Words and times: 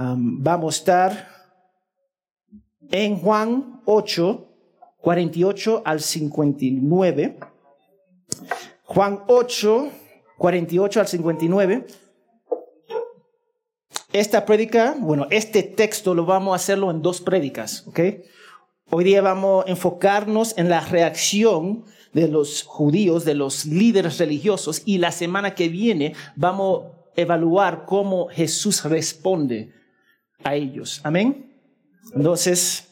Vamos 0.00 0.76
a 0.76 0.78
estar 0.78 1.28
en 2.92 3.18
Juan 3.18 3.82
8, 3.84 4.46
48 5.00 5.82
al 5.84 6.00
59. 6.00 7.38
Juan 8.84 9.24
8, 9.26 9.88
48 10.38 11.00
al 11.00 11.08
59. 11.08 11.86
Esta 14.12 14.46
prédica, 14.46 14.94
bueno, 15.00 15.26
este 15.30 15.64
texto 15.64 16.14
lo 16.14 16.24
vamos 16.24 16.52
a 16.52 16.56
hacerlo 16.56 16.92
en 16.92 17.02
dos 17.02 17.20
prédicas, 17.20 17.84
¿ok? 17.88 18.00
Hoy 18.90 19.02
día 19.02 19.20
vamos 19.20 19.66
a 19.66 19.70
enfocarnos 19.70 20.56
en 20.56 20.68
la 20.68 20.80
reacción 20.80 21.84
de 22.12 22.28
los 22.28 22.62
judíos, 22.62 23.24
de 23.24 23.34
los 23.34 23.66
líderes 23.66 24.18
religiosos, 24.18 24.80
y 24.84 24.98
la 24.98 25.10
semana 25.10 25.56
que 25.56 25.68
viene 25.68 26.14
vamos 26.36 26.84
a 26.84 27.20
evaluar 27.20 27.84
cómo 27.84 28.28
Jesús 28.28 28.84
responde 28.84 29.76
a 30.44 30.54
ellos. 30.54 31.00
Amén. 31.04 31.52
Entonces, 32.14 32.88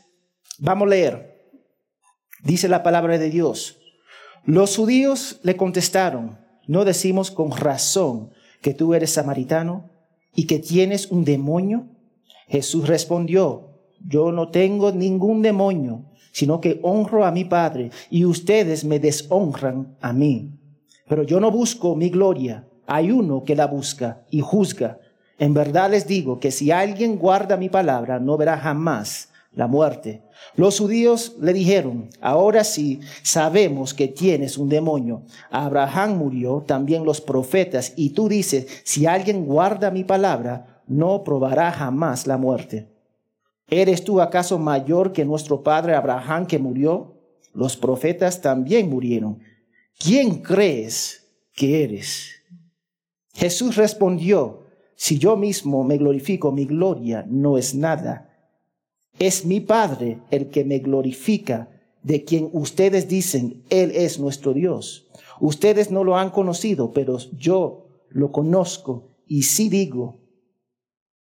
vamos 0.59 0.87
a 0.87 0.91
leer. 0.91 1.37
Dice 2.43 2.69
la 2.69 2.83
palabra 2.83 3.19
de 3.19 3.31
Dios. 3.31 3.79
Los 4.45 4.77
judíos 4.77 5.41
le 5.43 5.57
contestaron, 5.57 6.39
no 6.69 6.85
decimos 6.85 7.31
con 7.31 7.51
razón 7.51 8.31
que 8.63 8.75
tú 8.75 8.95
eres 8.95 9.11
samaritano 9.11 9.91
y 10.35 10.47
que 10.47 10.59
tienes 10.59 11.11
un 11.11 11.25
demonio. 11.25 11.89
Jesús 12.47 12.87
respondió, 12.87 13.81
yo 14.07 14.31
no 14.31 14.51
tengo 14.51 14.93
ningún 14.93 15.43
demonio, 15.43 16.05
sino 16.33 16.61
que 16.61 16.79
honro 16.83 17.25
a 17.25 17.33
mi 17.33 17.45
Padre 17.45 17.91
y 18.11 18.25
ustedes 18.25 18.85
me 18.85 19.01
deshonran 19.01 19.97
a 20.01 20.13
mí. 20.13 20.61
Pero 21.09 21.23
yo 21.23 21.41
no 21.41 21.51
busco 21.51 21.97
mi 21.97 22.11
gloria, 22.11 22.69
hay 22.87 23.11
uno 23.11 23.43
que 23.43 23.57
la 23.57 23.67
busca 23.67 24.25
y 24.31 24.41
juzga. 24.41 25.01
En 25.39 25.55
verdad 25.55 25.91
les 25.91 26.07
digo 26.07 26.41
que 26.41 26.51
si 26.51 26.71
alguien 26.71 27.17
guarda 27.17 27.57
mi 27.57 27.69
palabra, 27.69 28.19
no 28.19 28.37
verá 28.37 28.57
jamás 28.59 29.29
la 29.53 29.67
muerte. 29.67 30.23
Los 30.55 30.79
judíos 30.79 31.37
le 31.41 31.53
dijeron, 31.53 32.09
ahora 32.21 32.65
sí 32.65 33.01
sabemos 33.23 33.95
que 33.95 34.09
tienes 34.09 34.59
un 34.59 34.69
demonio. 34.69 35.23
Abraham 35.51 36.17
murió, 36.17 36.65
también 36.67 37.05
los 37.05 37.21
profetas, 37.21 37.93
y 37.97 38.11
tú 38.11 38.29
dices, 38.29 38.67
si 38.85 39.07
alguien 39.07 39.47
guarda 39.47 39.91
mi 39.91 40.05
palabra, 40.05 40.83
no 40.87 41.25
probará 41.25 41.73
jamás 41.73 42.27
la 42.27 42.37
muerte. 42.37 42.89
¿Eres 43.69 44.05
tú 44.05 44.21
acaso 44.21 44.59
mayor 44.59 45.13
que 45.13 45.25
nuestro 45.25 45.63
padre 45.63 45.95
Abraham 45.95 46.47
que 46.47 46.59
murió? 46.59 47.15
Los 47.53 47.77
profetas 47.77 48.41
también 48.41 48.89
murieron. 48.89 49.41
¿Quién 49.99 50.43
crees 50.43 51.27
que 51.55 51.83
eres? 51.83 52.31
Jesús 53.35 53.77
respondió, 53.77 54.66
si 54.97 55.19
yo 55.19 55.37
mismo 55.37 55.85
me 55.85 55.99
glorifico, 55.99 56.51
mi 56.51 56.65
gloria 56.65 57.25
no 57.29 57.59
es 57.59 57.75
nada. 57.75 58.31
Es 59.19 59.45
mi 59.45 59.61
Padre 59.61 60.19
el 60.31 60.49
que 60.49 60.65
me 60.65 60.79
glorifica, 60.79 61.71
de 62.03 62.25
quien 62.25 62.49
ustedes 62.53 63.09
dicen, 63.09 63.63
Él 63.69 63.91
es 63.95 64.19
nuestro 64.19 64.55
Dios. 64.55 65.07
Ustedes 65.41 65.91
no 65.91 66.05
lo 66.05 66.17
han 66.17 66.31
conocido, 66.31 66.93
pero 66.93 67.19
yo 67.37 67.87
lo 68.09 68.33
conozco 68.33 69.17
y 69.27 69.43
si 69.43 69.69
digo 69.69 70.21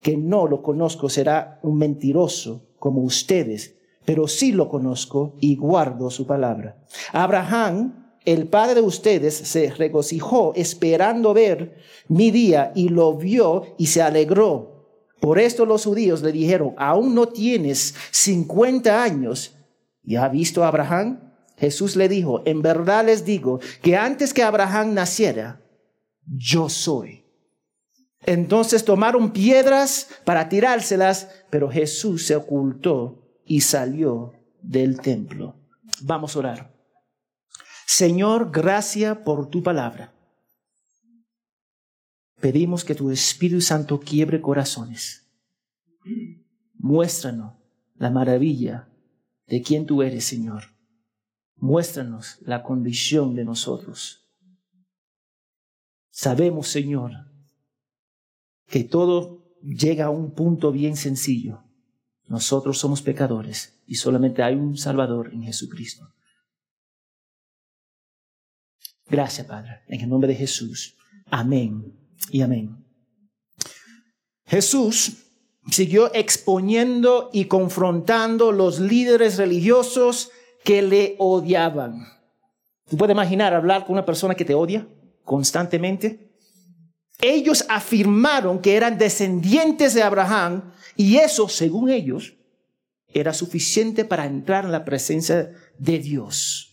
que 0.00 0.16
no 0.16 0.46
lo 0.46 0.62
conozco 0.62 1.08
será 1.08 1.58
un 1.62 1.78
mentiroso 1.78 2.68
como 2.78 3.02
ustedes, 3.02 3.76
pero 4.04 4.28
sí 4.28 4.52
lo 4.52 4.68
conozco 4.68 5.34
y 5.40 5.56
guardo 5.56 6.10
su 6.10 6.26
palabra. 6.26 6.78
Abraham, 7.12 8.07
el 8.24 8.46
padre 8.48 8.76
de 8.76 8.80
ustedes, 8.82 9.34
se 9.34 9.70
regocijó 9.70 10.52
esperando 10.54 11.32
ver 11.34 11.78
mi 12.08 12.30
día 12.30 12.72
y 12.74 12.88
lo 12.88 13.14
vio 13.14 13.74
y 13.78 13.86
se 13.86 14.02
alegró. 14.02 14.78
Por 15.20 15.38
esto 15.38 15.66
los 15.66 15.84
judíos 15.84 16.22
le 16.22 16.32
dijeron, 16.32 16.74
aún 16.76 17.14
no 17.14 17.28
tienes 17.28 17.94
50 18.10 19.02
años. 19.02 19.56
¿Y 20.04 20.16
ha 20.16 20.28
visto 20.28 20.62
a 20.62 20.68
Abraham? 20.68 21.20
Jesús 21.56 21.96
le 21.96 22.08
dijo, 22.08 22.42
en 22.44 22.62
verdad 22.62 23.06
les 23.06 23.24
digo 23.24 23.60
que 23.82 23.96
antes 23.96 24.32
que 24.32 24.42
Abraham 24.42 24.94
naciera, 24.94 25.60
yo 26.24 26.68
soy. 26.68 27.24
Entonces 28.24 28.84
tomaron 28.84 29.32
piedras 29.32 30.08
para 30.24 30.48
tirárselas, 30.48 31.28
pero 31.50 31.70
Jesús 31.70 32.26
se 32.26 32.36
ocultó 32.36 33.22
y 33.44 33.62
salió 33.62 34.32
del 34.62 35.00
templo. 35.00 35.56
Vamos 36.02 36.36
a 36.36 36.38
orar. 36.38 36.77
Señor, 37.90 38.50
gracias 38.52 39.16
por 39.16 39.48
tu 39.48 39.62
palabra. 39.62 40.14
Pedimos 42.38 42.84
que 42.84 42.94
tu 42.94 43.10
Espíritu 43.10 43.62
Santo 43.62 43.98
quiebre 43.98 44.42
corazones. 44.42 45.26
Muéstranos 46.74 47.54
la 47.94 48.10
maravilla 48.10 48.90
de 49.46 49.62
quien 49.62 49.86
tú 49.86 50.02
eres, 50.02 50.24
Señor. 50.24 50.64
Muéstranos 51.56 52.36
la 52.42 52.62
condición 52.62 53.34
de 53.34 53.46
nosotros. 53.46 54.28
Sabemos, 56.10 56.68
Señor, 56.68 57.12
que 58.66 58.84
todo 58.84 59.56
llega 59.62 60.04
a 60.04 60.10
un 60.10 60.34
punto 60.34 60.72
bien 60.72 60.94
sencillo. 60.94 61.64
Nosotros 62.26 62.78
somos 62.78 63.00
pecadores 63.00 63.80
y 63.86 63.94
solamente 63.94 64.42
hay 64.42 64.56
un 64.56 64.76
Salvador 64.76 65.32
en 65.32 65.44
Jesucristo. 65.44 66.12
Gracias, 69.10 69.46
Padre, 69.46 69.80
en 69.88 70.00
el 70.00 70.08
nombre 70.08 70.28
de 70.28 70.34
Jesús. 70.34 70.96
Amén 71.30 71.94
y 72.30 72.42
amén. 72.42 72.84
Jesús 74.46 75.12
siguió 75.70 76.12
exponiendo 76.14 77.30
y 77.32 77.46
confrontando 77.46 78.52
los 78.52 78.80
líderes 78.80 79.36
religiosos 79.36 80.30
que 80.64 80.82
le 80.82 81.16
odiaban. 81.18 82.06
¿Tú 82.88 82.96
puedes 82.96 83.14
imaginar 83.14 83.54
hablar 83.54 83.84
con 83.84 83.92
una 83.92 84.06
persona 84.06 84.34
que 84.34 84.44
te 84.44 84.54
odia 84.54 84.86
constantemente? 85.24 86.32
Ellos 87.20 87.64
afirmaron 87.68 88.60
que 88.60 88.76
eran 88.76 88.96
descendientes 88.96 89.92
de 89.92 90.02
Abraham 90.02 90.72
y 90.96 91.16
eso, 91.16 91.48
según 91.48 91.90
ellos, 91.90 92.34
era 93.12 93.32
suficiente 93.32 94.04
para 94.04 94.26
entrar 94.26 94.64
en 94.64 94.72
la 94.72 94.84
presencia 94.84 95.50
de 95.78 95.98
Dios. 95.98 96.67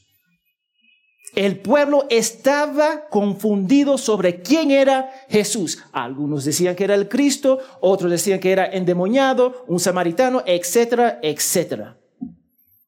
El 1.36 1.60
pueblo 1.60 2.06
estaba 2.10 3.08
confundido 3.10 3.98
sobre 3.98 4.42
quién 4.42 4.72
era 4.72 5.12
Jesús. 5.30 5.84
Algunos 5.92 6.46
decían 6.46 6.76
que 6.76 6.86
era 6.86 6.96
el 6.96 7.10
Cristo, 7.10 7.60
otros 7.82 8.10
decían 8.10 8.40
que 8.40 8.52
era 8.52 8.66
endemoniado, 8.66 9.66
un 9.68 9.80
samaritano, 9.80 10.44
etcétera, 10.46 11.20
etcétera. 11.22 11.98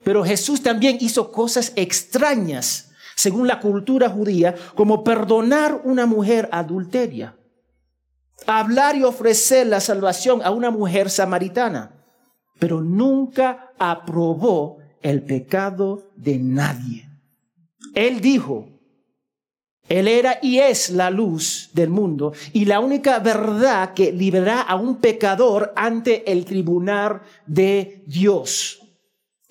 Pero 0.04 0.24
Jesús 0.24 0.64
también 0.64 0.98
hizo 1.02 1.32
cosas 1.32 1.74
extrañas, 1.76 2.92
según 3.16 3.48
la 3.48 3.60
cultura 3.60 4.10
judía, 4.10 4.56
como 4.76 5.04
perdonar 5.04 5.82
una 5.84 6.06
mujer 6.06 6.48
adulteria 6.52 7.38
hablar 8.46 8.96
y 8.96 9.04
ofrecer 9.04 9.68
la 9.68 9.80
salvación 9.80 10.42
a 10.44 10.52
una 10.52 10.70
mujer 10.70 11.10
samaritana, 11.10 11.92
pero 12.60 12.82
nunca 12.82 13.72
aprobó 13.80 14.78
el 15.02 15.24
pecado 15.24 16.12
de 16.16 16.38
nadie. 16.38 17.07
Él 17.98 18.22
dijo, 18.22 18.70
Él 19.90 20.08
era 20.08 20.38
y 20.44 20.60
es 20.60 20.92
la 20.92 21.10
luz 21.10 21.72
del 21.74 21.90
mundo 21.90 22.32
y 22.54 22.66
la 22.66 22.80
única 22.80 23.18
verdad 23.18 23.96
que 23.96 24.12
liberará 24.12 24.62
a 24.62 24.76
un 24.76 24.98
pecador 24.98 25.74
ante 25.76 26.32
el 26.32 26.46
tribunal 26.46 27.24
de 27.48 28.04
Dios. 28.06 28.82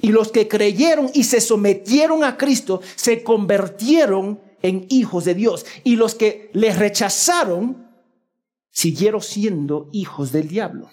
Y 0.01 0.13
los 0.13 0.31
que 0.31 0.47
creyeron 0.47 1.11
y 1.13 1.25
se 1.25 1.41
sometieron 1.41 2.23
a 2.23 2.37
Cristo 2.37 2.81
se 2.95 3.25
convirtieron 3.25 4.39
en 4.63 4.87
hijos 4.91 5.25
de 5.25 5.35
Dios. 5.35 5.67
Y 5.83 5.97
los 5.97 6.15
que 6.15 6.49
le 6.53 6.73
rechazaron 6.73 7.89
siguieron 8.71 9.23
siendo 9.23 9.89
hijos 9.91 10.31
del 10.31 10.47
diablo. 10.47 10.89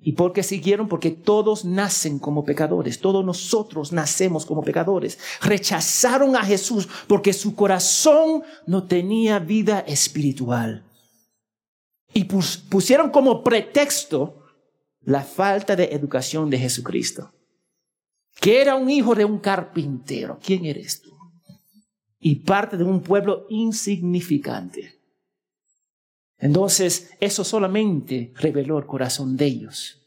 ¿Y 0.00 0.12
por 0.12 0.32
qué 0.32 0.42
siguieron? 0.42 0.88
Porque 0.88 1.10
todos 1.10 1.64
nacen 1.64 2.18
como 2.18 2.44
pecadores, 2.44 3.00
todos 3.00 3.24
nosotros 3.24 3.92
nacemos 3.92 4.46
como 4.46 4.62
pecadores. 4.62 5.18
Rechazaron 5.42 6.36
a 6.36 6.44
Jesús 6.44 6.88
porque 7.06 7.32
su 7.32 7.54
corazón 7.54 8.42
no 8.66 8.84
tenía 8.84 9.38
vida 9.38 9.80
espiritual. 9.80 10.84
Y 12.14 12.24
pusieron 12.24 13.10
como 13.10 13.42
pretexto 13.42 14.42
la 15.02 15.22
falta 15.22 15.76
de 15.76 15.84
educación 15.84 16.48
de 16.48 16.58
Jesucristo, 16.58 17.32
que 18.40 18.60
era 18.60 18.76
un 18.76 18.88
hijo 18.88 19.14
de 19.14 19.24
un 19.24 19.38
carpintero. 19.38 20.38
¿Quién 20.42 20.64
eres 20.64 21.02
tú? 21.02 21.10
Y 22.20 22.36
parte 22.36 22.76
de 22.76 22.84
un 22.84 23.02
pueblo 23.02 23.46
insignificante. 23.48 24.97
Entonces, 26.38 27.10
eso 27.20 27.44
solamente 27.44 28.32
reveló 28.36 28.78
el 28.78 28.86
corazón 28.86 29.36
de 29.36 29.46
ellos. 29.46 29.98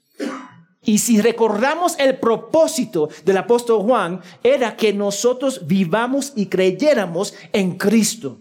Y 0.84 0.98
si 0.98 1.22
recordamos 1.22 1.96
el 2.00 2.18
propósito 2.18 3.10
del 3.24 3.38
apóstol 3.38 3.84
Juan, 3.84 4.22
era 4.44 4.76
que 4.76 4.94
nosotros 4.94 5.68
vivamos 5.68 6.34
y 6.36 6.48
creyéramos 6.48 7.36
en 7.54 7.78
Cristo. 7.78 8.40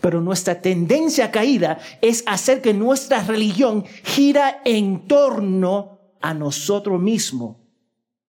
Pero 0.00 0.20
nuestra 0.20 0.60
tendencia 0.60 1.30
caída 1.30 1.78
es 2.02 2.24
hacer 2.26 2.60
que 2.62 2.74
nuestra 2.74 3.22
religión 3.22 3.84
gira 4.02 4.60
en 4.64 5.06
torno 5.06 6.00
a 6.20 6.34
nosotros 6.34 7.00
mismos. 7.00 7.56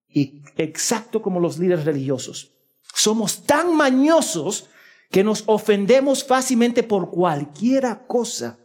Y 0.08 0.42
exacto 0.58 1.22
como 1.22 1.40
los 1.40 1.58
líderes 1.58 1.86
religiosos. 1.86 2.52
Somos 2.94 3.44
tan 3.44 3.76
mañosos 3.76 4.70
que 5.10 5.24
nos 5.24 5.44
ofendemos 5.48 6.24
fácilmente 6.24 6.84
por 6.84 7.10
cualquiera 7.10 8.06
cosa. 8.08 8.60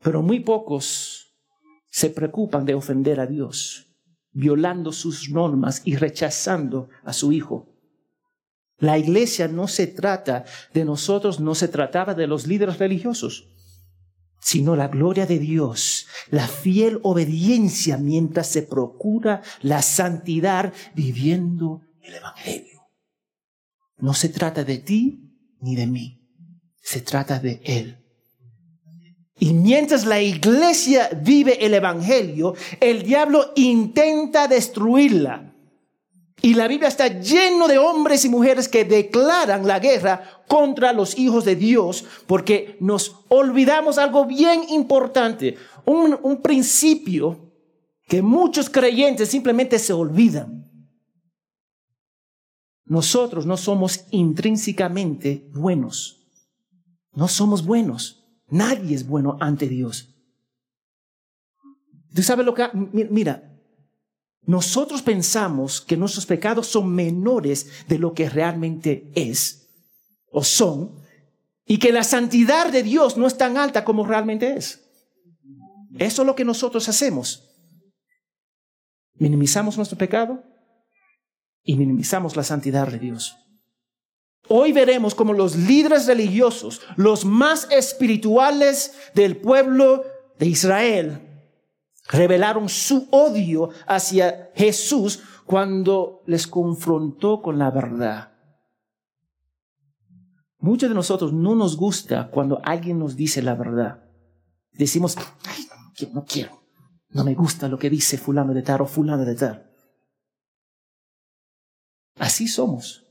Pero 0.00 0.22
muy 0.22 0.40
pocos 0.40 1.34
se 1.90 2.10
preocupan 2.10 2.64
de 2.64 2.74
ofender 2.74 3.18
a 3.20 3.26
Dios, 3.26 3.86
violando 4.32 4.92
sus 4.92 5.30
normas 5.30 5.82
y 5.84 5.96
rechazando 5.96 6.88
a 7.04 7.12
su 7.12 7.32
Hijo. 7.32 7.74
La 8.78 8.96
iglesia 8.96 9.48
no 9.48 9.66
se 9.66 9.88
trata 9.88 10.44
de 10.72 10.84
nosotros, 10.84 11.40
no 11.40 11.54
se 11.54 11.66
trataba 11.66 12.14
de 12.14 12.28
los 12.28 12.46
líderes 12.46 12.78
religiosos, 12.78 13.48
sino 14.40 14.76
la 14.76 14.86
gloria 14.86 15.26
de 15.26 15.40
Dios, 15.40 16.06
la 16.30 16.46
fiel 16.46 17.00
obediencia 17.02 17.96
mientras 17.96 18.46
se 18.46 18.62
procura 18.62 19.42
la 19.62 19.82
santidad 19.82 20.72
viviendo 20.94 21.82
el 22.02 22.14
Evangelio. 22.14 22.67
No 23.98 24.14
se 24.14 24.28
trata 24.28 24.64
de 24.64 24.78
ti 24.78 25.28
ni 25.60 25.74
de 25.74 25.86
mí, 25.86 26.20
se 26.80 27.00
trata 27.00 27.38
de 27.38 27.60
Él. 27.64 27.98
Y 29.40 29.52
mientras 29.52 30.04
la 30.04 30.20
iglesia 30.20 31.10
vive 31.22 31.64
el 31.64 31.74
Evangelio, 31.74 32.54
el 32.80 33.02
diablo 33.02 33.52
intenta 33.54 34.48
destruirla. 34.48 35.54
Y 36.40 36.54
la 36.54 36.68
Biblia 36.68 36.88
está 36.88 37.08
lleno 37.08 37.66
de 37.66 37.78
hombres 37.78 38.24
y 38.24 38.28
mujeres 38.28 38.68
que 38.68 38.84
declaran 38.84 39.66
la 39.66 39.80
guerra 39.80 40.42
contra 40.46 40.92
los 40.92 41.18
hijos 41.18 41.44
de 41.44 41.56
Dios 41.56 42.04
porque 42.26 42.76
nos 42.80 43.16
olvidamos 43.28 43.98
algo 43.98 44.24
bien 44.24 44.62
importante, 44.70 45.56
un, 45.84 46.16
un 46.22 46.40
principio 46.40 47.52
que 48.06 48.22
muchos 48.22 48.70
creyentes 48.70 49.28
simplemente 49.28 49.78
se 49.78 49.92
olvidan. 49.92 50.57
Nosotros 52.88 53.44
no 53.44 53.56
somos 53.56 54.06
intrínsecamente 54.10 55.48
buenos. 55.52 56.26
No 57.12 57.28
somos 57.28 57.64
buenos. 57.64 58.24
Nadie 58.48 58.94
es 58.94 59.06
bueno 59.06 59.36
ante 59.40 59.68
Dios. 59.68 60.14
¿Tú 62.14 62.22
sabes 62.22 62.46
lo 62.46 62.54
que? 62.54 62.66
Mira, 62.72 63.60
nosotros 64.42 65.02
pensamos 65.02 65.82
que 65.82 65.98
nuestros 65.98 66.24
pecados 66.24 66.66
son 66.66 66.94
menores 66.94 67.86
de 67.86 67.98
lo 67.98 68.14
que 68.14 68.30
realmente 68.30 69.12
es 69.14 69.68
o 70.32 70.42
son 70.42 70.92
y 71.66 71.78
que 71.78 71.92
la 71.92 72.02
santidad 72.02 72.72
de 72.72 72.82
Dios 72.82 73.18
no 73.18 73.26
es 73.26 73.36
tan 73.36 73.58
alta 73.58 73.84
como 73.84 74.06
realmente 74.06 74.56
es. 74.56 74.88
Eso 75.98 76.22
es 76.22 76.26
lo 76.26 76.34
que 76.34 76.46
nosotros 76.46 76.88
hacemos. 76.88 77.44
Minimizamos 79.14 79.76
nuestro 79.76 79.98
pecado 79.98 80.42
y 81.68 81.76
minimizamos 81.76 82.34
la 82.34 82.44
santidad 82.44 82.88
de 82.88 82.98
Dios. 82.98 83.36
Hoy 84.48 84.72
veremos 84.72 85.14
como 85.14 85.34
los 85.34 85.54
líderes 85.54 86.06
religiosos, 86.06 86.80
los 86.96 87.26
más 87.26 87.68
espirituales 87.70 88.94
del 89.14 89.36
pueblo 89.36 90.02
de 90.38 90.46
Israel, 90.46 91.20
revelaron 92.08 92.70
su 92.70 93.06
odio 93.10 93.68
hacia 93.86 94.50
Jesús 94.54 95.20
cuando 95.44 96.22
les 96.26 96.46
confrontó 96.46 97.42
con 97.42 97.58
la 97.58 97.70
verdad. 97.70 98.32
Muchos 100.60 100.88
de 100.88 100.94
nosotros 100.94 101.34
no 101.34 101.54
nos 101.54 101.76
gusta 101.76 102.30
cuando 102.30 102.62
alguien 102.64 102.98
nos 102.98 103.14
dice 103.14 103.42
la 103.42 103.54
verdad. 103.54 104.04
Decimos, 104.72 105.18
ay, 105.44 105.66
no 106.14 106.24
quiero, 106.24 106.62
no 107.10 107.24
me 107.24 107.34
gusta 107.34 107.68
lo 107.68 107.78
que 107.78 107.90
dice 107.90 108.16
fulano 108.16 108.54
de 108.54 108.62
tal 108.62 108.80
o 108.80 108.86
fulano 108.86 109.26
de 109.26 109.34
tal. 109.34 109.67
Así 112.18 112.48
somos. 112.48 113.06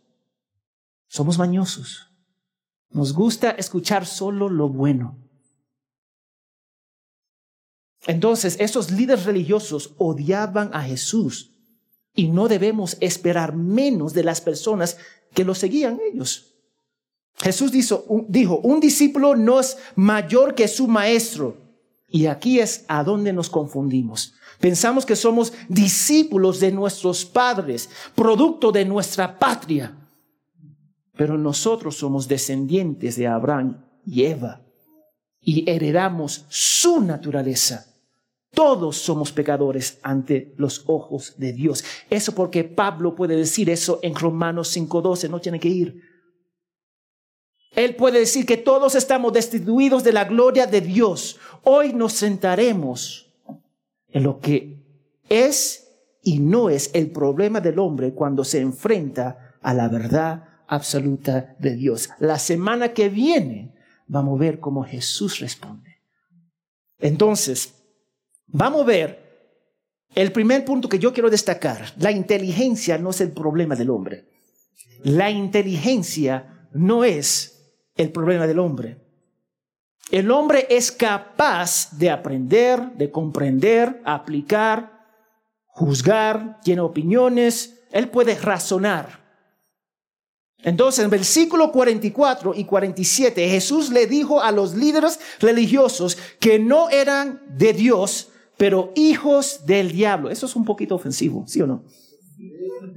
Somos 1.07 1.37
mañosos. 1.37 2.11
Nos 2.89 3.13
gusta 3.13 3.51
escuchar 3.51 4.05
solo 4.05 4.49
lo 4.49 4.69
bueno. 4.69 5.17
Entonces, 8.05 8.57
esos 8.59 8.91
líderes 8.91 9.25
religiosos 9.25 9.93
odiaban 9.97 10.73
a 10.73 10.81
Jesús 10.83 11.51
y 12.13 12.29
no 12.29 12.47
debemos 12.47 12.97
esperar 13.01 13.55
menos 13.55 14.13
de 14.13 14.23
las 14.23 14.41
personas 14.41 14.97
que 15.33 15.43
lo 15.43 15.53
seguían 15.53 15.99
ellos. 16.11 16.55
Jesús 17.35 17.71
dijo, 17.71 18.05
dijo, 18.27 18.59
un 18.59 18.79
discípulo 18.79 19.35
no 19.35 19.59
es 19.59 19.77
mayor 19.95 20.55
que 20.55 20.67
su 20.67 20.87
maestro. 20.87 21.66
Y 22.09 22.27
aquí 22.27 22.59
es 22.59 22.85
a 22.87 23.03
donde 23.03 23.33
nos 23.33 23.49
confundimos. 23.49 24.33
Pensamos 24.59 25.05
que 25.05 25.15
somos 25.15 25.53
discípulos 25.67 26.59
de 26.59 26.71
nuestros 26.71 27.25
padres, 27.25 27.89
producto 28.15 28.71
de 28.71 28.85
nuestra 28.85 29.37
patria. 29.37 29.95
Pero 31.15 31.37
nosotros 31.37 31.97
somos 31.97 32.27
descendientes 32.27 33.15
de 33.17 33.27
Abraham 33.27 33.83
y 34.05 34.23
Eva 34.23 34.61
y 35.47 35.69
heredamos 35.69 36.45
su 36.49 36.99
naturaleza. 36.99 37.85
Todos 38.53 38.97
somos 38.97 39.31
pecadores 39.31 39.99
ante 40.01 40.53
los 40.57 40.83
ojos 40.87 41.35
de 41.37 41.53
Dios. 41.53 41.83
Eso 42.09 42.33
porque 42.33 42.63
Pablo 42.63 43.15
puede 43.15 43.35
decir 43.35 43.69
eso 43.69 43.99
en 44.01 44.13
Romanos 44.15 44.75
5:12, 44.75 45.29
no 45.29 45.39
tiene 45.39 45.59
que 45.59 45.69
ir. 45.69 46.01
Él 47.77 47.95
puede 47.95 48.17
decir 48.17 48.47
que 48.47 48.57
todos 48.57 48.95
estamos 48.95 49.31
destituidos 49.33 50.03
de 50.03 50.11
la 50.11 50.25
gloria 50.25 50.65
de 50.65 50.81
Dios. 50.81 51.39
Hoy 51.61 51.93
nos 51.93 52.13
sentaremos 52.13 53.31
en 54.09 54.23
lo 54.23 54.39
que 54.39 54.83
es 55.29 55.87
y 56.23 56.39
no 56.39 56.71
es 56.71 56.89
el 56.95 57.11
problema 57.11 57.61
del 57.61 57.77
hombre 57.77 58.15
cuando 58.15 58.43
se 58.43 58.61
enfrenta 58.61 59.59
a 59.61 59.75
la 59.75 59.89
verdad 59.89 60.43
absoluta 60.67 61.55
de 61.59 61.75
Dios. 61.75 62.09
La 62.17 62.39
semana 62.39 62.93
que 62.93 63.09
viene 63.09 63.75
vamos 64.07 64.37
a 64.37 64.39
ver 64.39 64.59
cómo 64.59 64.83
Jesús 64.83 65.39
responde. 65.39 66.01
Entonces, 66.97 67.75
vamos 68.47 68.81
a 68.81 68.85
ver 68.85 69.53
el 70.15 70.31
primer 70.31 70.65
punto 70.65 70.89
que 70.89 70.97
yo 70.97 71.13
quiero 71.13 71.29
destacar. 71.29 71.93
La 71.99 72.09
inteligencia 72.09 72.97
no 72.97 73.11
es 73.11 73.21
el 73.21 73.33
problema 73.33 73.75
del 73.75 73.91
hombre. 73.91 74.25
La 75.03 75.29
inteligencia 75.29 76.67
no 76.73 77.03
es 77.03 77.53
el 77.97 78.11
problema 78.11 78.47
del 78.47 78.59
hombre. 78.59 78.97
El 80.09 80.31
hombre 80.31 80.67
es 80.69 80.91
capaz 80.91 81.97
de 81.97 82.09
aprender, 82.09 82.93
de 82.93 83.11
comprender, 83.11 84.01
aplicar, 84.05 85.05
juzgar, 85.67 86.61
tiene 86.63 86.81
opiniones, 86.81 87.81
él 87.91 88.09
puede 88.09 88.35
razonar. 88.35 89.27
Entonces, 90.63 91.03
en 91.03 91.09
versículo 91.09 91.71
44 91.71 92.53
y 92.55 92.65
47, 92.65 93.49
Jesús 93.49 93.91
le 93.91 94.07
dijo 94.07 94.41
a 94.41 94.51
los 94.51 94.75
líderes 94.75 95.19
religiosos 95.39 96.17
que 96.39 96.57
no 96.57 96.89
eran 96.89 97.41
de 97.49 97.73
Dios, 97.73 98.29
pero 98.57 98.91
hijos 98.95 99.65
del 99.65 99.91
diablo. 99.91 100.29
Eso 100.29 100.45
es 100.45 100.55
un 100.55 100.65
poquito 100.65 100.95
ofensivo, 100.95 101.45
¿sí 101.47 101.61
o 101.61 101.67
no? 101.67 101.83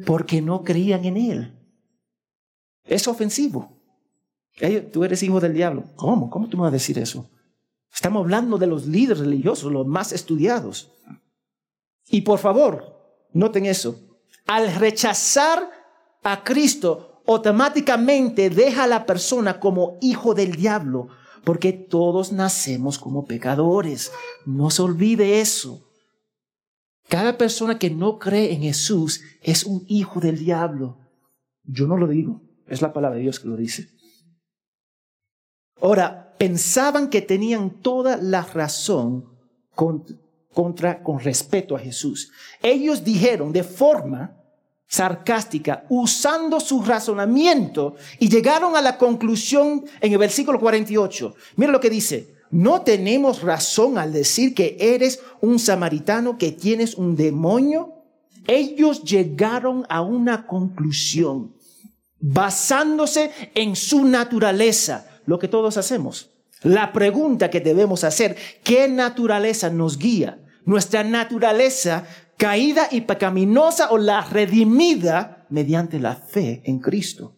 Porque 0.07 0.41
no 0.41 0.65
creían 0.65 1.05
en 1.05 1.17
Él. 1.17 1.59
Es 2.85 3.07
ofensivo. 3.07 3.80
Tú 4.93 5.05
eres 5.05 5.23
hijo 5.23 5.41
del 5.41 5.55
diablo. 5.55 5.85
¿Cómo? 5.97 6.31
¿Cómo 6.31 6.49
tú 6.49 6.57
me 6.57 6.63
vas 6.63 6.71
a 6.71 6.73
decir 6.73 6.99
eso? 6.99 7.29
Estamos 7.93 8.21
hablando 8.21 8.59
de 8.59 8.67
los 8.67 8.87
líderes 8.87 9.21
religiosos, 9.21 9.73
los 9.73 9.87
más 9.87 10.13
estudiados. 10.13 10.93
Y 12.09 12.23
por 12.23 12.39
favor, 12.39 12.97
noten 13.33 13.67
eso. 13.67 14.01
Al 14.47 14.75
rechazar 14.75 15.71
a 16.23 16.43
Cristo, 16.45 17.23
automáticamente 17.27 18.51
deja 18.51 18.85
a 18.85 18.89
la 18.89 19.07
persona 19.07 19.61
como 19.61 19.99
hijo 20.01 20.35
del 20.35 20.57
diablo, 20.57 21.09
porque 21.45 21.73
todos 21.73 22.33
nacemos 22.33 22.99
como 22.99 23.25
pecadores. 23.25 24.13
No 24.45 24.71
se 24.71 24.83
olvide 24.83 25.41
eso. 25.41 25.87
Cada 27.09 27.39
persona 27.39 27.79
que 27.79 27.91
no 27.91 28.19
cree 28.19 28.53
en 28.53 28.63
Jesús 28.63 29.23
es 29.43 29.65
un 29.65 29.85
hijo 29.89 30.21
del 30.21 30.39
diablo. 30.39 30.99
Yo 31.65 31.87
no 31.87 31.97
lo 31.97 32.07
digo, 32.07 32.41
es 32.67 32.83
la 32.83 32.93
palabra 32.93 33.17
de 33.17 33.23
Dios 33.23 33.41
que 33.41 33.49
lo 33.49 33.57
dice. 33.57 33.89
Ahora, 35.81 36.35
pensaban 36.39 37.09
que 37.11 37.23
tenían 37.23 37.71
toda 37.83 38.17
la 38.17 38.43
razón 38.43 39.27
contra, 39.75 41.03
con 41.03 41.21
respeto 41.21 41.77
a 41.77 41.79
Jesús. 41.79 42.31
Ellos 42.63 43.05
dijeron 43.05 43.53
de 43.53 43.63
forma 43.63 44.37
sarcástica, 44.87 45.85
usando 45.89 46.59
su 46.59 46.83
razonamiento, 46.83 47.95
y 48.19 48.29
llegaron 48.29 48.75
a 48.75 48.83
la 48.83 48.99
conclusión 48.99 49.85
en 50.01 50.13
el 50.13 50.19
versículo 50.19 50.59
48. 50.59 51.35
Mira 51.57 51.71
lo 51.71 51.79
que 51.79 51.91
dice, 51.91 52.35
¿no 52.51 52.83
tenemos 52.83 53.43
razón 53.43 53.99
al 53.99 54.13
decir 54.13 54.53
que 54.53 54.77
eres 54.81 55.21
un 55.41 55.61
samaritano, 55.61 56.39
que 56.39 56.51
tienes 56.51 56.97
un 56.97 57.15
demonio? 57.15 57.95
Ellos 58.49 59.05
llegaron 59.05 59.87
a 59.89 60.01
una 60.01 60.47
conclusión 60.47 61.55
basándose 62.19 63.31
en 63.55 63.77
su 63.77 64.05
naturaleza, 64.05 65.07
lo 65.31 65.39
que 65.39 65.47
todos 65.47 65.77
hacemos. 65.77 66.33
La 66.65 66.93
pregunta 66.93 67.51
que 67.51 67.61
debemos 67.61 68.03
hacer, 68.03 68.37
¿qué 68.65 68.89
naturaleza 68.89 69.71
nos 69.71 69.97
guía? 69.97 70.45
¿Nuestra 70.65 71.05
naturaleza 71.05 72.05
caída 72.37 72.89
y 72.91 73.03
pecaminosa 73.03 73.93
o 73.93 73.99
la 73.99 74.23
redimida 74.23 75.47
mediante 75.49 76.01
la 76.01 76.17
fe 76.17 76.63
en 76.65 76.81
Cristo? 76.81 77.37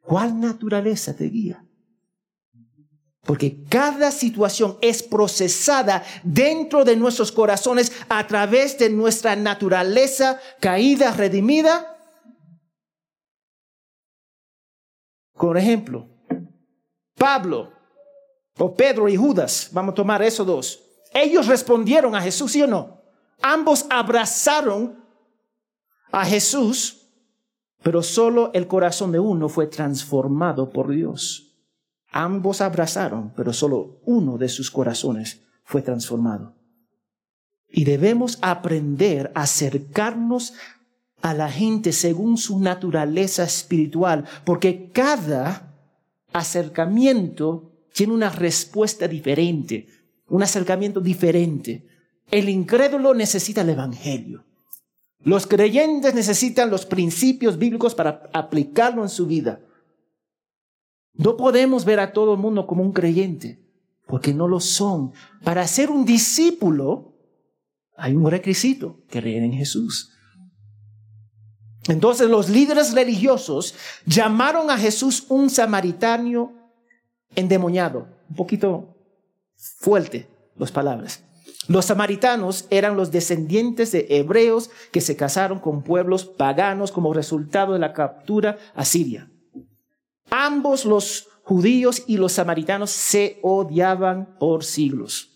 ¿Cuál 0.00 0.38
naturaleza 0.38 1.16
te 1.16 1.24
guía? 1.24 1.66
Porque 3.22 3.64
cada 3.64 4.12
situación 4.12 4.78
es 4.80 5.02
procesada 5.02 6.04
dentro 6.22 6.84
de 6.84 6.94
nuestros 6.94 7.32
corazones 7.32 7.90
a 8.08 8.24
través 8.28 8.78
de 8.78 8.90
nuestra 8.90 9.34
naturaleza 9.34 10.38
caída, 10.60 11.10
redimida. 11.10 11.98
Por 15.32 15.58
ejemplo, 15.58 16.13
Pablo 17.24 17.72
o 18.58 18.74
Pedro 18.74 19.08
y 19.08 19.16
Judas, 19.16 19.70
vamos 19.72 19.92
a 19.92 19.94
tomar 19.94 20.22
esos 20.22 20.46
dos. 20.46 20.82
Ellos 21.14 21.46
respondieron 21.46 22.14
a 22.14 22.20
Jesús, 22.20 22.52
¿sí 22.52 22.60
o 22.60 22.66
no? 22.66 23.00
Ambos 23.40 23.86
abrazaron 23.88 25.02
a 26.12 26.22
Jesús, 26.26 27.08
pero 27.82 28.02
solo 28.02 28.50
el 28.52 28.66
corazón 28.66 29.10
de 29.10 29.20
uno 29.20 29.48
fue 29.48 29.68
transformado 29.68 30.68
por 30.68 30.90
Dios. 30.90 31.56
Ambos 32.12 32.60
abrazaron, 32.60 33.32
pero 33.34 33.54
solo 33.54 34.00
uno 34.04 34.36
de 34.36 34.50
sus 34.50 34.70
corazones 34.70 35.40
fue 35.64 35.80
transformado. 35.80 36.52
Y 37.70 37.84
debemos 37.84 38.38
aprender 38.42 39.32
a 39.34 39.44
acercarnos 39.44 40.52
a 41.22 41.32
la 41.32 41.50
gente 41.50 41.92
según 41.92 42.36
su 42.36 42.60
naturaleza 42.60 43.44
espiritual, 43.44 44.26
porque 44.44 44.90
cada 44.92 45.73
acercamiento 46.34 47.72
tiene 47.94 48.12
una 48.12 48.28
respuesta 48.28 49.08
diferente, 49.08 49.86
un 50.28 50.42
acercamiento 50.42 51.00
diferente. 51.00 51.86
El 52.30 52.48
incrédulo 52.48 53.14
necesita 53.14 53.62
el 53.62 53.70
Evangelio. 53.70 54.44
Los 55.20 55.46
creyentes 55.46 56.14
necesitan 56.14 56.70
los 56.70 56.84
principios 56.84 57.56
bíblicos 57.56 57.94
para 57.94 58.28
aplicarlo 58.34 59.02
en 59.02 59.08
su 59.08 59.26
vida. 59.26 59.60
No 61.14 61.36
podemos 61.36 61.84
ver 61.84 62.00
a 62.00 62.12
todo 62.12 62.34
el 62.34 62.40
mundo 62.40 62.66
como 62.66 62.82
un 62.82 62.92
creyente, 62.92 63.64
porque 64.06 64.34
no 64.34 64.48
lo 64.48 64.58
son. 64.60 65.12
Para 65.44 65.66
ser 65.68 65.90
un 65.90 66.04
discípulo 66.04 67.14
hay 67.96 68.14
un 68.14 68.28
requisito, 68.28 69.00
creer 69.08 69.44
en 69.44 69.52
Jesús. 69.52 70.13
Entonces 71.88 72.30
los 72.30 72.48
líderes 72.48 72.94
religiosos 72.94 73.74
llamaron 74.06 74.70
a 74.70 74.78
Jesús 74.78 75.26
un 75.28 75.50
samaritano 75.50 76.52
endemoniado. 77.34 78.08
Un 78.30 78.36
poquito 78.36 78.96
fuerte 79.56 80.26
las 80.56 80.72
palabras. 80.72 81.22
Los 81.68 81.86
samaritanos 81.86 82.66
eran 82.70 82.96
los 82.96 83.10
descendientes 83.10 83.92
de 83.92 84.06
hebreos 84.10 84.70
que 84.92 85.00
se 85.00 85.16
casaron 85.16 85.58
con 85.58 85.82
pueblos 85.82 86.24
paganos 86.24 86.92
como 86.92 87.14
resultado 87.14 87.72
de 87.72 87.78
la 87.78 87.92
captura 87.92 88.58
a 88.74 88.84
Siria. 88.84 89.30
Ambos 90.30 90.84
los 90.84 91.28
judíos 91.42 92.02
y 92.06 92.16
los 92.16 92.32
samaritanos 92.32 92.90
se 92.90 93.38
odiaban 93.42 94.36
por 94.38 94.64
siglos. 94.64 95.33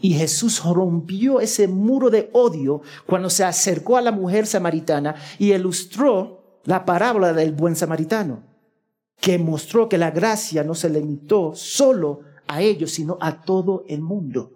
Y 0.00 0.14
Jesús 0.14 0.62
rompió 0.62 1.40
ese 1.40 1.66
muro 1.66 2.08
de 2.10 2.30
odio 2.32 2.82
cuando 3.06 3.30
se 3.30 3.44
acercó 3.44 3.96
a 3.96 4.00
la 4.00 4.12
mujer 4.12 4.46
samaritana 4.46 5.16
y 5.38 5.52
ilustró 5.52 6.60
la 6.64 6.84
parábola 6.84 7.32
del 7.32 7.52
buen 7.52 7.74
samaritano, 7.74 8.44
que 9.20 9.38
mostró 9.38 9.88
que 9.88 9.98
la 9.98 10.10
gracia 10.10 10.62
no 10.62 10.74
se 10.74 10.88
limitó 10.88 11.54
solo 11.54 12.20
a 12.46 12.62
ellos, 12.62 12.92
sino 12.92 13.18
a 13.20 13.42
todo 13.42 13.84
el 13.88 14.00
mundo. 14.00 14.52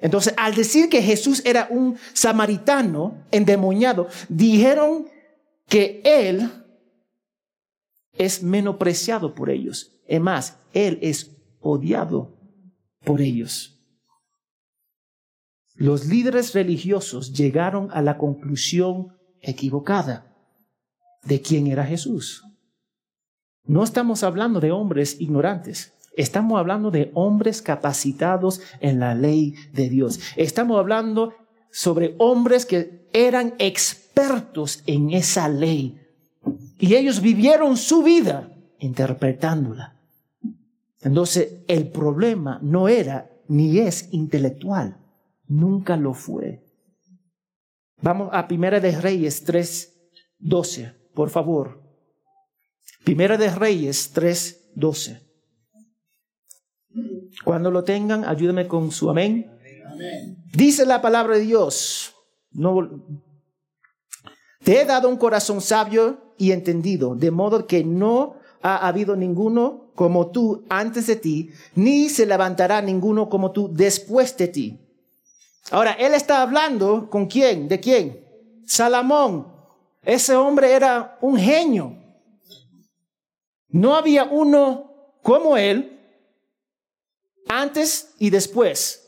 Entonces, 0.00 0.34
al 0.36 0.54
decir 0.54 0.88
que 0.88 1.02
Jesús 1.02 1.42
era 1.44 1.66
un 1.70 1.96
samaritano 2.12 3.24
endemoniado, 3.30 4.06
dijeron 4.28 5.06
que 5.66 6.00
él 6.04 6.50
es 8.16 8.42
menospreciado 8.42 9.34
por 9.34 9.50
ellos. 9.50 9.92
Es 10.06 10.20
más, 10.20 10.58
Él 10.72 10.98
es 11.02 11.30
odiado 11.60 12.36
por 13.04 13.20
ellos. 13.20 13.73
Los 15.74 16.06
líderes 16.06 16.54
religiosos 16.54 17.32
llegaron 17.32 17.88
a 17.92 18.00
la 18.00 18.16
conclusión 18.16 19.16
equivocada 19.40 20.32
de 21.24 21.40
quién 21.40 21.66
era 21.66 21.84
Jesús. 21.84 22.44
No 23.64 23.82
estamos 23.82 24.22
hablando 24.22 24.60
de 24.60 24.70
hombres 24.70 25.20
ignorantes. 25.20 25.92
Estamos 26.16 26.60
hablando 26.60 26.92
de 26.92 27.10
hombres 27.14 27.60
capacitados 27.60 28.60
en 28.80 29.00
la 29.00 29.14
ley 29.14 29.54
de 29.72 29.88
Dios. 29.88 30.20
Estamos 30.36 30.78
hablando 30.78 31.34
sobre 31.72 32.14
hombres 32.18 32.66
que 32.66 33.08
eran 33.12 33.54
expertos 33.58 34.82
en 34.86 35.10
esa 35.10 35.48
ley 35.48 36.00
y 36.78 36.94
ellos 36.94 37.20
vivieron 37.20 37.76
su 37.76 38.02
vida 38.02 38.52
interpretándola. 38.78 39.96
Entonces, 41.00 41.64
el 41.66 41.88
problema 41.88 42.60
no 42.62 42.88
era 42.88 43.30
ni 43.48 43.78
es 43.78 44.08
intelectual. 44.12 45.03
Nunca 45.46 45.96
lo 45.96 46.14
fue. 46.14 46.64
Vamos 48.00 48.30
a 48.32 48.46
Primera 48.46 48.80
de 48.80 48.92
Reyes 49.00 49.46
3.12, 49.46 50.94
por 51.14 51.30
favor. 51.30 51.82
Primera 53.04 53.36
de 53.36 53.50
Reyes 53.50 54.14
3.12. 54.14 55.20
Cuando 57.44 57.70
lo 57.70 57.84
tengan, 57.84 58.24
ayúdame 58.24 58.66
con 58.66 58.90
su 58.90 59.10
amén. 59.10 59.50
Dice 60.52 60.86
la 60.86 61.02
palabra 61.02 61.36
de 61.36 61.42
Dios. 61.42 62.14
No, 62.50 63.04
te 64.62 64.80
he 64.80 64.84
dado 64.84 65.08
un 65.08 65.16
corazón 65.16 65.60
sabio 65.60 66.34
y 66.38 66.52
entendido, 66.52 67.14
de 67.14 67.30
modo 67.30 67.66
que 67.66 67.84
no 67.84 68.36
ha 68.62 68.86
habido 68.88 69.14
ninguno 69.14 69.92
como 69.94 70.30
tú 70.30 70.64
antes 70.68 71.06
de 71.06 71.16
ti, 71.16 71.50
ni 71.74 72.08
se 72.08 72.26
levantará 72.26 72.80
ninguno 72.80 73.28
como 73.28 73.52
tú 73.52 73.70
después 73.72 74.36
de 74.36 74.48
ti. 74.48 74.83
Ahora, 75.70 75.92
él 75.92 76.14
está 76.14 76.42
hablando 76.42 77.08
con 77.10 77.26
quién, 77.26 77.68
de 77.68 77.80
quién? 77.80 78.24
Salomón. 78.66 79.52
Ese 80.02 80.36
hombre 80.36 80.72
era 80.72 81.18
un 81.20 81.38
genio. 81.38 81.96
No 83.68 83.94
había 83.94 84.24
uno 84.24 85.18
como 85.22 85.56
él 85.56 86.00
antes 87.48 88.14
y 88.18 88.30
después. 88.30 89.00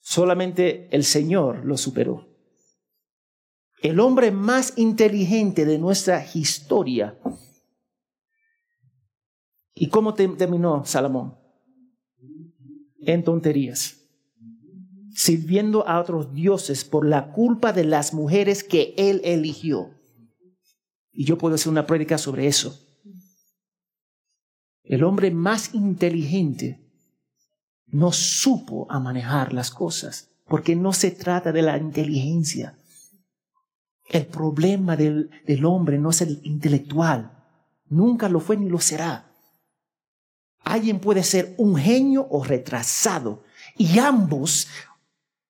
Solamente 0.00 0.88
el 0.92 1.04
Señor 1.04 1.64
lo 1.64 1.76
superó 1.76 2.26
el 3.82 4.00
hombre 4.00 4.30
más 4.30 4.74
inteligente 4.76 5.64
de 5.64 5.78
nuestra 5.78 6.24
historia. 6.34 7.18
¿Y 9.74 9.88
cómo 9.88 10.14
terminó 10.14 10.84
Salomón? 10.84 11.36
En 13.00 13.22
tonterías, 13.22 14.05
sirviendo 15.16 15.88
a 15.88 15.98
otros 15.98 16.34
dioses 16.34 16.84
por 16.84 17.06
la 17.06 17.32
culpa 17.32 17.72
de 17.72 17.84
las 17.84 18.12
mujeres 18.12 18.62
que 18.62 18.94
él 18.98 19.22
eligió. 19.24 19.90
Y 21.10 21.24
yo 21.24 21.38
puedo 21.38 21.54
hacer 21.54 21.70
una 21.70 21.86
prédica 21.86 22.18
sobre 22.18 22.46
eso. 22.46 22.78
El 24.82 25.02
hombre 25.02 25.30
más 25.30 25.74
inteligente 25.74 26.86
no 27.86 28.12
supo 28.12 28.86
manejar 29.00 29.52
las 29.54 29.70
cosas, 29.70 30.28
porque 30.46 30.76
no 30.76 30.92
se 30.92 31.10
trata 31.10 31.50
de 31.50 31.62
la 31.62 31.78
inteligencia, 31.78 32.78
el 34.08 34.26
problema 34.26 34.96
del, 34.96 35.30
hombre 35.64 35.98
no 35.98 36.10
es 36.10 36.20
el 36.20 36.40
intelectual. 36.44 37.32
Nunca 37.88 38.28
lo 38.28 38.40
fue 38.40 38.56
ni 38.56 38.68
lo 38.68 38.78
será. 38.78 39.32
Alguien 40.62 41.00
puede 41.00 41.22
ser 41.22 41.54
un 41.58 41.76
genio 41.76 42.26
o 42.30 42.44
retrasado. 42.44 43.44
Y 43.76 43.98
ambos 43.98 44.68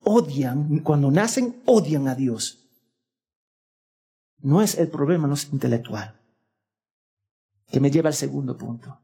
odian, 0.07 0.79
cuando 0.79 1.11
nacen, 1.11 1.63
odian 1.67 2.07
a 2.07 2.15
Dios. 2.15 2.65
No 4.39 4.63
es 4.63 4.79
el 4.79 4.89
problema, 4.89 5.27
no 5.27 5.35
es 5.35 5.53
intelectual. 5.53 6.21
Que 7.67 7.81
me 7.81 7.91
lleva 7.91 8.09
al 8.09 8.15
segundo 8.15 8.57
punto. 8.57 9.01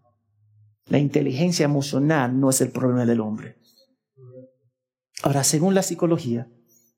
La 0.87 0.99
inteligencia 0.99 1.65
emocional 1.65 2.39
no 2.39 2.51
es 2.51 2.61
el 2.61 2.71
problema 2.71 3.05
del 3.05 3.21
hombre. 3.21 3.59
Ahora, 5.25 5.43
según 5.43 5.75
la 5.75 5.83
psicología, 5.83 6.49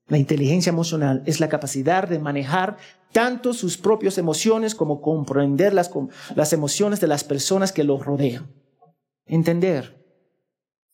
la 0.07 0.19
inteligencia 0.19 0.69
emocional 0.69 1.23
es 1.25 1.39
la 1.39 1.49
capacidad 1.49 2.07
de 2.07 2.19
manejar 2.19 2.77
tanto 3.11 3.53
sus 3.53 3.77
propias 3.77 4.19
emociones 4.19 4.75
como 4.75 5.01
comprender 5.01 5.73
las, 5.73 5.89
las 6.35 6.53
emociones 6.53 6.99
de 7.01 7.07
las 7.07 7.23
personas 7.23 7.71
que 7.71 7.83
los 7.83 8.05
rodean. 8.05 8.53
Entender. 9.25 10.04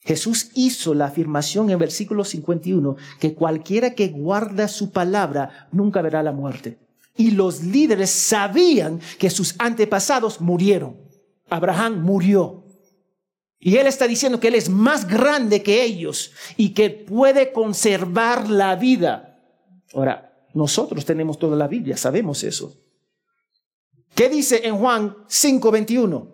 Jesús 0.04 0.50
hizo 0.56 0.94
la 0.94 1.06
afirmación 1.06 1.70
en 1.70 1.78
versículo 1.78 2.24
51 2.24 2.96
que 3.20 3.36
cualquiera 3.36 3.94
que 3.94 4.08
guarda 4.08 4.68
su 4.68 4.92
palabra 4.92 5.70
nunca 5.72 6.02
verá 6.02 6.24
la 6.24 6.32
muerte. 6.32 6.80
Y 7.16 7.32
los 7.32 7.64
líderes 7.64 8.10
sabían 8.10 9.00
que 9.20 9.30
sus 9.30 9.56
antepasados 9.60 10.42
murieron. 10.42 10.98
Abraham 11.50 12.02
murió. 12.02 12.64
Y 13.60 13.78
Él 13.78 13.86
está 13.86 14.08
diciendo 14.08 14.40
que 14.40 14.48
Él 14.48 14.56
es 14.56 14.70
más 14.70 15.08
grande 15.08 15.62
que 15.62 15.84
ellos 15.84 16.32
y 16.58 16.70
que 16.70 16.90
puede 16.90 17.52
conservar 17.52 18.50
la 18.50 18.76
vida. 18.76 19.40
Ahora, 19.94 20.48
nosotros 20.54 21.06
tenemos 21.06 21.38
toda 21.38 21.56
la 21.56 21.68
Biblia, 21.68 21.96
sabemos 21.96 22.44
eso. 22.44 22.76
¿Qué 24.16 24.30
dice 24.30 24.66
en 24.66 24.78
Juan 24.78 25.16
5:21? 25.28 26.28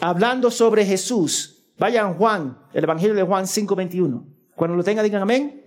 Hablando 0.00 0.50
sobre 0.50 0.86
Jesús. 0.86 1.51
Vayan 1.78 2.14
Juan, 2.14 2.58
el 2.72 2.84
Evangelio 2.84 3.14
de 3.14 3.22
Juan 3.22 3.46
5:21. 3.46 4.26
Cuando 4.54 4.76
lo 4.76 4.84
tengan, 4.84 5.04
digan 5.04 5.22
amén. 5.22 5.64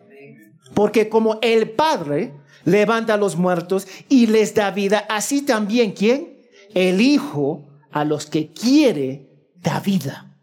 Porque 0.74 1.10
como 1.10 1.40
el 1.42 1.72
Padre 1.72 2.34
levanta 2.64 3.14
a 3.14 3.18
los 3.18 3.36
muertos 3.36 3.88
y 4.10 4.28
les 4.28 4.56
da 4.56 4.72
vida, 4.72 5.06
así 5.10 5.44
también, 5.44 5.92
¿quién? 5.92 6.38
El 6.74 7.02
Hijo 7.02 7.68
a 7.92 8.04
los 8.04 8.26
que 8.26 8.52
quiere 8.52 9.30
da 9.56 9.80
vida. 9.80 10.40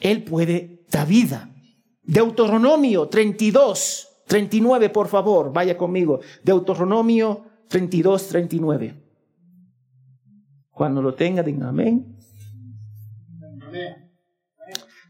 Él 0.00 0.24
puede 0.24 0.84
dar 0.90 1.06
vida. 1.06 1.50
Deuteronomio 2.02 3.08
32, 3.08 4.08
39, 4.26 4.90
por 4.90 5.08
favor, 5.08 5.52
vaya 5.52 5.76
conmigo. 5.76 6.20
Deuteronomio 6.42 7.44
32, 7.68 8.28
39. 8.28 9.02
Cuando 10.70 11.00
lo 11.00 11.14
tenga, 11.14 11.42
digan 11.42 11.62
amén. 11.62 12.13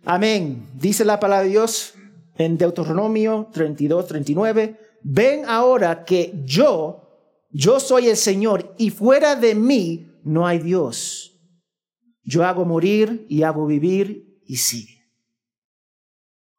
Amén. 0.06 0.68
Dice 0.74 1.04
la 1.04 1.18
palabra 1.18 1.44
de 1.44 1.50
Dios 1.50 1.94
en 2.36 2.58
Deuteronomio 2.58 3.48
32, 3.52 4.06
39. 4.06 4.78
Ven 5.02 5.44
ahora 5.46 6.04
que 6.04 6.42
yo, 6.44 7.08
yo 7.50 7.80
soy 7.80 8.08
el 8.08 8.16
Señor 8.16 8.74
y 8.76 8.90
fuera 8.90 9.34
de 9.34 9.54
mí 9.54 10.12
no 10.22 10.46
hay 10.46 10.58
Dios. 10.58 11.40
Yo 12.22 12.44
hago 12.44 12.66
morir 12.66 13.26
y 13.30 13.44
hago 13.44 13.66
vivir 13.66 14.42
y 14.46 14.56
sigue. 14.56 15.04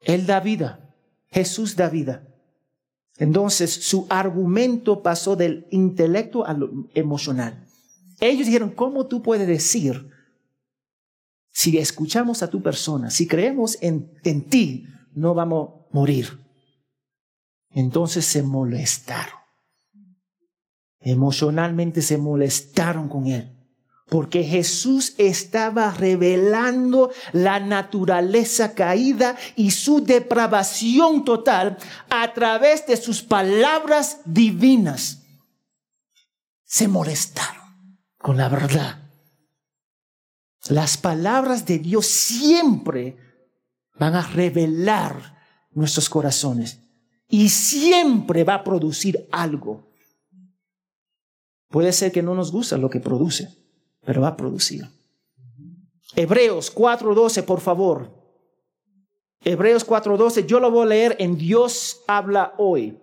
Él 0.02 0.26
da 0.26 0.40
vida, 0.40 0.96
Jesús 1.28 1.76
da 1.76 1.90
vida. 1.90 2.28
Entonces 3.18 3.72
su 3.72 4.08
argumento 4.10 5.04
pasó 5.04 5.36
del 5.36 5.68
intelecto 5.70 6.46
al 6.46 6.70
emocional. 6.96 7.68
Ellos 8.20 8.48
dijeron, 8.48 8.72
¿cómo 8.72 9.06
tú 9.08 9.22
puedes 9.22 9.48
decir, 9.48 10.10
si 11.58 11.78
escuchamos 11.78 12.44
a 12.44 12.50
tu 12.50 12.62
persona, 12.62 13.10
si 13.10 13.28
creemos 13.28 13.78
en, 13.80 14.12
en 14.26 14.50
ti, 14.50 14.88
no 15.14 15.34
vamos 15.34 15.70
a 15.70 15.96
morir? 15.96 16.38
Entonces 17.70 18.26
se 18.26 18.44
molestaron. 18.44 19.40
Emocionalmente 21.00 22.02
se 22.02 22.18
molestaron 22.18 23.08
con 23.08 23.28
él 23.28 23.54
porque 24.10 24.44
Jesús 24.44 25.16
estaba 25.18 25.92
revelando 25.92 27.12
la 27.32 27.62
naturaleza 27.62 28.76
caída 28.76 29.38
y 29.56 29.72
su 29.72 30.04
depravación 30.04 31.24
total 31.24 31.78
a 32.10 32.34
través 32.34 32.86
de 32.86 32.98
sus 32.98 33.24
palabras 33.24 34.20
divinas. 34.26 35.24
Se 36.66 36.90
molestaron 36.90 37.64
con 38.18 38.36
la 38.36 38.50
verdad. 38.50 39.05
Las 40.70 40.98
palabras 40.98 41.66
de 41.66 41.80
Dios 41.80 42.08
siempre 42.08 43.18
van 43.98 44.16
a 44.16 44.28
revelar 44.28 45.38
nuestros 45.72 46.10
corazones 46.10 46.80
y 47.28 47.50
siempre 47.50 48.44
va 48.44 48.56
a 48.56 48.64
producir 48.64 49.28
algo. 49.32 49.92
Puede 51.70 51.92
ser 51.92 52.12
que 52.12 52.22
no 52.24 52.36
nos 52.36 52.52
gusta 52.52 52.78
lo 52.78 52.90
que 52.90 53.00
produce 53.00 53.66
pero 54.06 54.22
va 54.22 54.30
a 54.30 54.38
producir. 54.38 54.88
Hebreos 56.16 56.74
4.12, 56.74 57.44
por 57.44 57.60
favor. 57.60 58.12
Hebreos 59.44 59.86
4.12, 59.86 60.46
yo 60.46 60.60
lo 60.60 60.72
voy 60.72 60.86
a 60.86 60.90
leer 60.90 61.16
en 61.20 61.38
Dios 61.38 62.04
habla 62.08 62.54
hoy. 62.58 63.00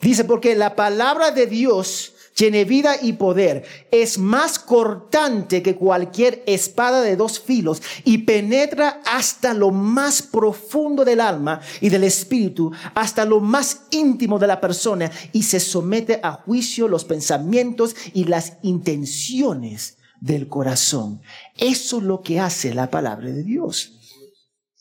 Dice, 0.00 0.24
porque 0.24 0.54
la 0.56 0.74
palabra 0.74 1.30
de 1.30 1.46
Dios 1.46 2.11
tiene 2.34 2.64
vida 2.64 2.96
y 3.00 3.14
poder, 3.14 3.64
es 3.90 4.18
más 4.18 4.58
cortante 4.58 5.62
que 5.62 5.76
cualquier 5.76 6.42
espada 6.46 7.02
de 7.02 7.16
dos 7.16 7.38
filos 7.38 7.82
y 8.04 8.18
penetra 8.18 9.00
hasta 9.04 9.54
lo 9.54 9.70
más 9.70 10.22
profundo 10.22 11.04
del 11.04 11.20
alma 11.20 11.60
y 11.80 11.90
del 11.90 12.04
espíritu, 12.04 12.72
hasta 12.94 13.24
lo 13.24 13.40
más 13.40 13.82
íntimo 13.90 14.38
de 14.38 14.46
la 14.46 14.60
persona 14.60 15.10
y 15.32 15.42
se 15.42 15.60
somete 15.60 16.20
a 16.22 16.32
juicio 16.32 16.88
los 16.88 17.04
pensamientos 17.04 17.94
y 18.14 18.24
las 18.24 18.54
intenciones 18.62 19.98
del 20.20 20.48
corazón. 20.48 21.20
Eso 21.58 21.98
es 21.98 22.02
lo 22.04 22.22
que 22.22 22.40
hace 22.40 22.74
la 22.74 22.90
palabra 22.90 23.28
de 23.28 23.42
Dios. 23.42 23.98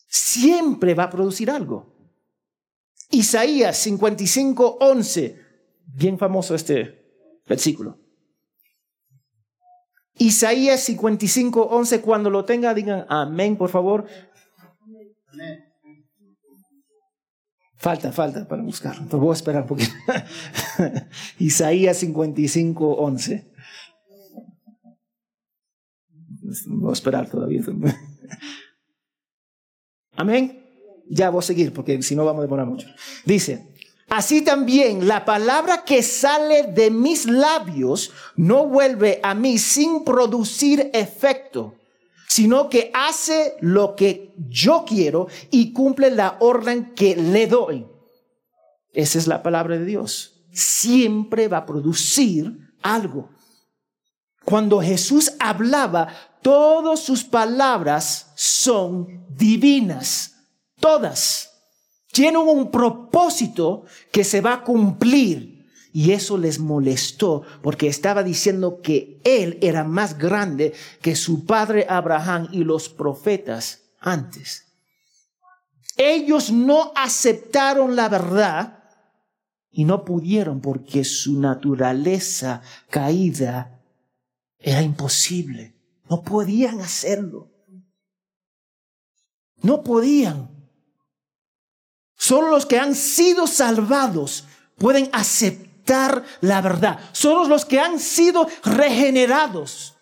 Siempre 0.07 0.93
va 0.93 1.05
a 1.05 1.09
producir 1.09 1.51
algo. 1.51 1.95
Isaías 3.09 3.77
55, 3.77 4.77
11, 4.79 5.37
bien 5.85 6.17
famoso 6.17 6.55
este 6.55 7.00
versículo. 7.51 7.99
Isaías 10.15 10.81
55, 10.81 11.61
11, 11.61 12.01
cuando 12.01 12.29
lo 12.29 12.45
tenga, 12.45 12.73
digan 12.73 13.05
amén, 13.09 13.57
por 13.57 13.69
favor. 13.69 14.05
Falta, 17.75 18.11
falta 18.11 18.47
para 18.47 18.61
buscar. 18.61 18.95
Pero 19.05 19.19
voy 19.19 19.31
a 19.31 19.33
esperar 19.33 19.63
un 19.63 19.67
poquito. 19.67 19.91
Isaías 21.39 21.97
55, 21.97 22.93
11. 22.93 23.51
Voy 26.67 26.89
a 26.89 26.93
esperar 26.93 27.29
todavía. 27.29 27.61
Amén. 30.15 30.43
Ya 31.09 31.29
voy 31.29 31.39
a 31.39 31.41
seguir 31.41 31.73
porque 31.73 32.01
si 32.03 32.15
no 32.15 32.23
vamos 32.23 32.41
a 32.41 32.43
demorar 32.43 32.67
mucho. 32.67 32.87
Dice, 33.25 33.70
Así 34.11 34.41
también 34.41 35.07
la 35.07 35.23
palabra 35.23 35.85
que 35.85 36.03
sale 36.03 36.63
de 36.63 36.91
mis 36.91 37.27
labios 37.27 38.11
no 38.35 38.65
vuelve 38.65 39.21
a 39.23 39.33
mí 39.33 39.57
sin 39.57 40.03
producir 40.03 40.89
efecto, 40.91 41.75
sino 42.27 42.67
que 42.67 42.91
hace 42.93 43.55
lo 43.61 43.95
que 43.95 44.35
yo 44.49 44.83
quiero 44.85 45.29
y 45.49 45.71
cumple 45.71 46.11
la 46.11 46.35
orden 46.41 46.93
que 46.93 47.15
le 47.15 47.47
doy. 47.47 47.87
Esa 48.91 49.17
es 49.17 49.27
la 49.27 49.41
palabra 49.41 49.77
de 49.77 49.85
Dios. 49.85 50.43
Siempre 50.51 51.47
va 51.47 51.59
a 51.59 51.65
producir 51.65 52.73
algo. 52.81 53.29
Cuando 54.43 54.81
Jesús 54.81 55.31
hablaba, 55.39 56.09
todas 56.41 56.99
sus 56.99 57.23
palabras 57.23 58.33
son 58.35 59.25
divinas, 59.29 60.33
todas 60.81 61.50
tienen 62.11 62.41
un 62.41 62.71
propósito 62.71 63.83
que 64.11 64.23
se 64.23 64.41
va 64.41 64.53
a 64.53 64.63
cumplir. 64.63 65.51
Y 65.93 66.11
eso 66.11 66.37
les 66.37 66.59
molestó 66.59 67.43
porque 67.61 67.87
estaba 67.87 68.23
diciendo 68.23 68.79
que 68.81 69.19
él 69.25 69.57
era 69.61 69.83
más 69.83 70.17
grande 70.17 70.73
que 71.01 71.17
su 71.17 71.45
padre 71.45 71.85
Abraham 71.89 72.47
y 72.53 72.63
los 72.63 72.87
profetas 72.87 73.81
antes. 73.99 74.67
Ellos 75.97 76.49
no 76.49 76.93
aceptaron 76.95 77.97
la 77.97 78.07
verdad 78.07 78.85
y 79.69 79.83
no 79.83 80.05
pudieron 80.05 80.61
porque 80.61 81.03
su 81.03 81.39
naturaleza 81.39 82.61
caída 82.89 83.81
era 84.57 84.81
imposible. 84.81 85.75
No 86.09 86.23
podían 86.23 86.79
hacerlo. 86.79 87.51
No 89.61 89.83
podían. 89.83 90.50
Solo 92.21 92.51
los 92.51 92.67
que 92.67 92.77
han 92.77 92.93
sido 92.93 93.47
salvados 93.47 94.43
pueden 94.77 95.09
aceptar 95.11 96.23
la 96.41 96.61
verdad. 96.61 96.99
Solo 97.13 97.45
los 97.45 97.65
que 97.65 97.79
han 97.79 97.99
sido 97.99 98.47
regenerados. 98.63 99.95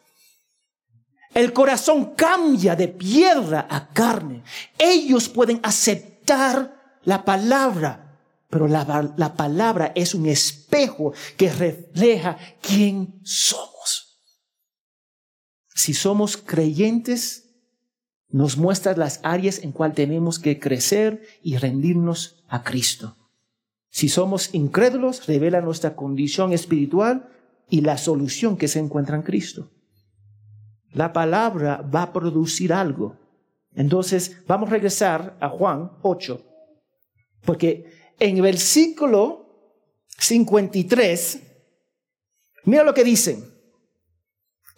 El 1.33 1.53
corazón 1.53 2.15
cambia 2.15 2.75
de 2.75 2.89
piedra 2.89 3.67
a 3.69 3.87
carne. 3.93 4.43
Ellos 4.77 5.29
pueden 5.29 5.61
aceptar 5.63 6.99
la 7.05 7.23
palabra, 7.23 8.19
pero 8.49 8.67
la, 8.67 9.13
la 9.15 9.33
palabra 9.35 9.93
es 9.95 10.13
un 10.13 10.25
espejo 10.25 11.13
que 11.37 11.49
refleja 11.53 12.37
quién 12.61 13.21
somos. 13.23 14.19
Si 15.73 15.93
somos 15.93 16.35
creyentes, 16.35 17.48
nos 18.29 18.57
muestra 18.57 18.95
las 18.95 19.19
áreas 19.23 19.63
en 19.63 19.71
cual 19.71 19.93
tenemos 19.93 20.39
que 20.39 20.59
crecer 20.59 21.23
y 21.41 21.57
rendirnos 21.57 22.43
a 22.47 22.63
Cristo. 22.63 23.17
Si 23.89 24.07
somos 24.07 24.53
incrédulos, 24.53 25.25
revela 25.25 25.61
nuestra 25.61 25.95
condición 25.95 26.53
espiritual 26.53 27.29
y 27.69 27.81
la 27.81 27.97
solución 27.97 28.55
que 28.55 28.67
se 28.67 28.79
encuentra 28.79 29.15
en 29.15 29.23
Cristo. 29.23 29.71
La 30.93 31.11
palabra 31.11 31.77
va 31.81 32.03
a 32.03 32.13
producir 32.13 32.71
algo. 32.71 33.17
Entonces, 33.73 34.37
vamos 34.47 34.69
a 34.69 34.73
regresar 34.73 35.37
a 35.39 35.49
Juan 35.49 35.91
8, 36.01 36.43
porque 37.45 38.13
en 38.19 38.37
el 38.37 38.41
versículo 38.41 39.47
53, 40.17 41.39
mira 42.65 42.83
lo 42.83 42.93
que 42.93 43.03
dicen. 43.03 43.48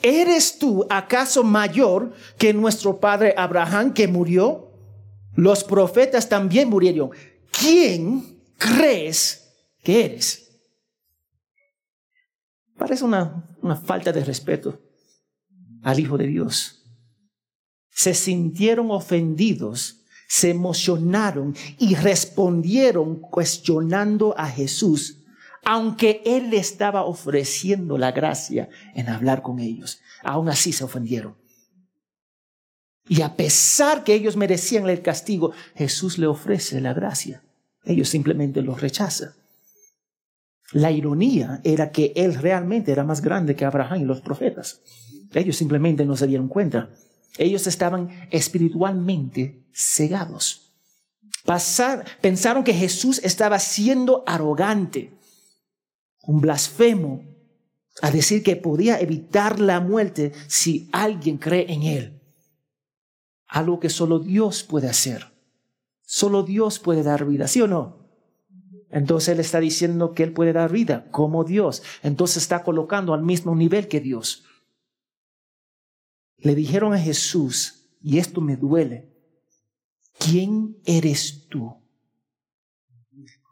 ¿Eres 0.01 0.59
tú 0.59 0.85
acaso 0.89 1.43
mayor 1.43 2.13
que 2.37 2.53
nuestro 2.53 2.99
padre 2.99 3.33
Abraham 3.37 3.93
que 3.93 4.07
murió? 4.07 4.71
Los 5.35 5.63
profetas 5.63 6.27
también 6.27 6.69
murieron. 6.69 7.11
¿Quién 7.51 8.41
crees 8.57 9.49
que 9.83 10.05
eres? 10.05 10.51
Parece 12.77 13.03
una, 13.03 13.45
falta 13.85 14.11
de 14.11 14.23
respeto 14.23 14.79
al 15.83 15.99
Hijo 15.99 16.17
de 16.17 16.27
Dios. 16.27 16.83
Se 17.91 18.13
sintieron 18.13 18.89
ofendidos, 18.89 20.03
se 20.27 20.49
emocionaron 20.49 21.55
y 21.77 21.93
respondieron 21.95 23.19
cuestionando 23.19 24.33
a 24.37 24.47
Jesús 24.47 25.20
aunque 25.63 26.21
Él 26.25 26.49
le 26.49 26.57
estaba 26.57 27.03
ofreciendo 27.05 27.97
la 27.97 28.11
gracia 28.11 28.69
en 28.95 29.09
hablar 29.09 29.41
con 29.41 29.59
ellos. 29.59 30.01
Aún 30.23 30.49
así 30.49 30.73
se 30.73 30.83
ofendieron. 30.83 31.35
Y 33.07 33.21
a 33.21 33.35
pesar 33.35 34.03
que 34.03 34.13
ellos 34.13 34.37
merecían 34.37 34.87
el 34.89 35.01
castigo, 35.01 35.51
Jesús 35.75 36.17
le 36.17 36.27
ofrece 36.27 36.79
la 36.81 36.93
gracia. 36.93 37.43
Ellos 37.83 38.09
simplemente 38.09 38.61
lo 38.61 38.75
rechazan. 38.75 39.33
La 40.71 40.91
ironía 40.91 41.59
era 41.63 41.91
que 41.91 42.13
Él 42.15 42.35
realmente 42.35 42.91
era 42.91 43.03
más 43.03 43.21
grande 43.21 43.55
que 43.55 43.65
Abraham 43.65 44.01
y 44.01 44.05
los 44.05 44.21
profetas. 44.21 44.81
Ellos 45.33 45.57
simplemente 45.57 46.05
no 46.05 46.15
se 46.15 46.27
dieron 46.27 46.47
cuenta. 46.47 46.89
Ellos 47.37 47.67
estaban 47.67 48.27
espiritualmente 48.31 49.65
cegados. 49.73 50.73
pensaron 52.21 52.63
que 52.63 52.73
Jesús 52.73 53.19
estaba 53.23 53.59
siendo 53.59 54.23
arrogante 54.25 55.11
un 56.23 56.41
blasfemo, 56.41 57.31
a 58.01 58.11
decir 58.11 58.43
que 58.43 58.55
podía 58.55 58.99
evitar 58.99 59.59
la 59.59 59.79
muerte 59.79 60.31
si 60.47 60.89
alguien 60.91 61.37
cree 61.37 61.71
en 61.71 61.83
Él. 61.83 62.21
Algo 63.47 63.79
que 63.79 63.89
solo 63.89 64.19
Dios 64.19 64.63
puede 64.63 64.87
hacer. 64.87 65.31
Solo 66.03 66.43
Dios 66.43 66.79
puede 66.79 67.03
dar 67.03 67.25
vida, 67.25 67.47
¿sí 67.47 67.61
o 67.61 67.67
no? 67.67 68.01
Entonces 68.89 69.29
Él 69.29 69.39
está 69.39 69.59
diciendo 69.59 70.13
que 70.13 70.23
Él 70.23 70.33
puede 70.33 70.53
dar 70.53 70.71
vida 70.71 71.09
como 71.11 71.43
Dios. 71.43 71.83
Entonces 72.01 72.43
está 72.43 72.63
colocando 72.63 73.13
al 73.13 73.23
mismo 73.23 73.55
nivel 73.55 73.87
que 73.87 73.99
Dios. 73.99 74.45
Le 76.37 76.55
dijeron 76.55 76.93
a 76.93 76.99
Jesús, 76.99 77.89
y 78.01 78.17
esto 78.17 78.41
me 78.41 78.55
duele, 78.55 79.13
¿quién 80.17 80.77
eres 80.85 81.47
tú? 81.49 81.75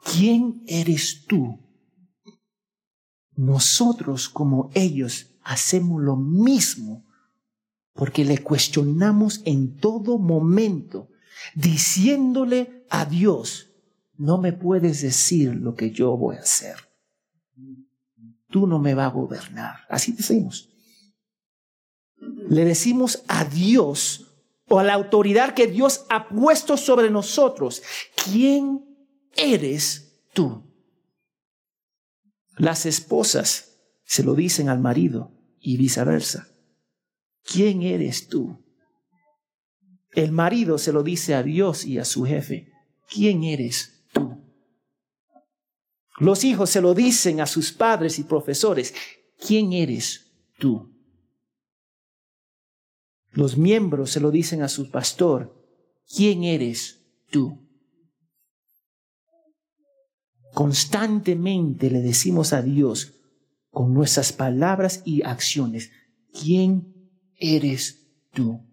¿Quién 0.04 0.64
eres 0.66 1.26
tú 1.28 1.69
nosotros 3.40 4.28
como 4.28 4.70
ellos 4.74 5.28
hacemos 5.44 6.02
lo 6.02 6.18
mismo 6.18 7.06
porque 7.94 8.26
le 8.26 8.40
cuestionamos 8.40 9.42
en 9.46 9.78
todo 9.78 10.18
momento, 10.18 11.08
diciéndole 11.56 12.86
a 12.90 13.06
Dios, 13.06 13.70
no 14.18 14.38
me 14.40 14.52
puedes 14.52 15.02
decir 15.02 15.56
lo 15.56 15.74
que 15.76 15.92
yo 15.92 16.18
voy 16.18 16.36
a 16.36 16.42
hacer. 16.42 16.76
Tú 18.50 18.68
no 18.68 18.78
me 18.78 18.94
vas 18.94 19.08
a 19.08 19.16
gobernar. 19.16 19.86
Así 19.88 20.12
decimos. 20.12 20.70
Le 22.18 22.66
decimos 22.66 23.24
a 23.30 23.46
Dios 23.46 24.34
o 24.68 24.80
a 24.80 24.84
la 24.84 24.96
autoridad 24.96 25.54
que 25.54 25.68
Dios 25.68 26.06
ha 26.10 26.28
puesto 26.28 26.76
sobre 26.76 27.10
nosotros, 27.10 27.82
¿quién 28.26 28.84
eres 29.36 30.20
tú? 30.34 30.69
Las 32.60 32.86
esposas 32.86 33.80
se 34.04 34.22
lo 34.22 34.36
dicen 34.36 34.68
al 34.68 34.80
marido 34.80 35.32
y 35.62 35.78
viceversa. 35.78 36.50
¿Quién 37.42 37.84
eres 37.84 38.28
tú? 38.28 38.66
El 40.12 40.34
marido 40.34 40.78
se 40.78 40.92
lo 40.92 41.02
dice 41.02 41.36
a 41.36 41.42
Dios 41.42 41.86
y 41.86 42.00
a 42.00 42.06
su 42.06 42.26
jefe. 42.26 42.74
¿Quién 43.10 43.46
eres 43.46 44.04
tú? 44.12 44.44
Los 46.18 46.44
hijos 46.44 46.70
se 46.70 46.82
lo 46.82 46.94
dicen 46.94 47.40
a 47.40 47.46
sus 47.46 47.72
padres 47.72 48.20
y 48.20 48.24
profesores. 48.26 48.94
¿Quién 49.38 49.72
eres 49.72 50.30
tú? 50.58 50.94
Los 53.32 53.56
miembros 53.56 54.12
se 54.12 54.20
lo 54.20 54.32
dicen 54.32 54.64
a 54.64 54.68
su 54.68 54.92
pastor. 54.92 55.56
¿Quién 56.14 56.44
eres 56.44 57.06
tú? 57.32 57.69
Constantemente 60.54 61.90
le 61.90 62.02
decimos 62.02 62.54
a 62.54 62.62
Dios 62.62 63.14
con 63.70 63.94
nuestras 63.94 64.34
palabras 64.34 65.02
y 65.06 65.24
acciones, 65.24 65.92
¿quién 66.34 67.12
eres 67.36 68.08
tú? 68.34 68.66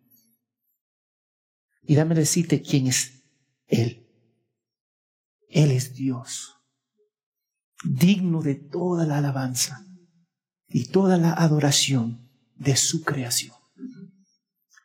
Y 1.83 1.95
dame 1.95 2.15
decirte 2.15 2.63
quién 2.63 2.87
es 2.87 3.25
Él. 3.67 4.07
Él 5.49 5.71
es 5.71 5.95
Dios, 5.95 6.55
digno 7.85 8.43
de 8.43 8.57
toda 8.57 9.07
la 9.07 9.19
alabanza 9.19 9.87
y 10.67 10.87
toda 10.87 11.17
la 11.19 11.33
adoración 11.33 12.29
de 12.57 12.77
su 12.77 13.03
creación. 13.05 13.55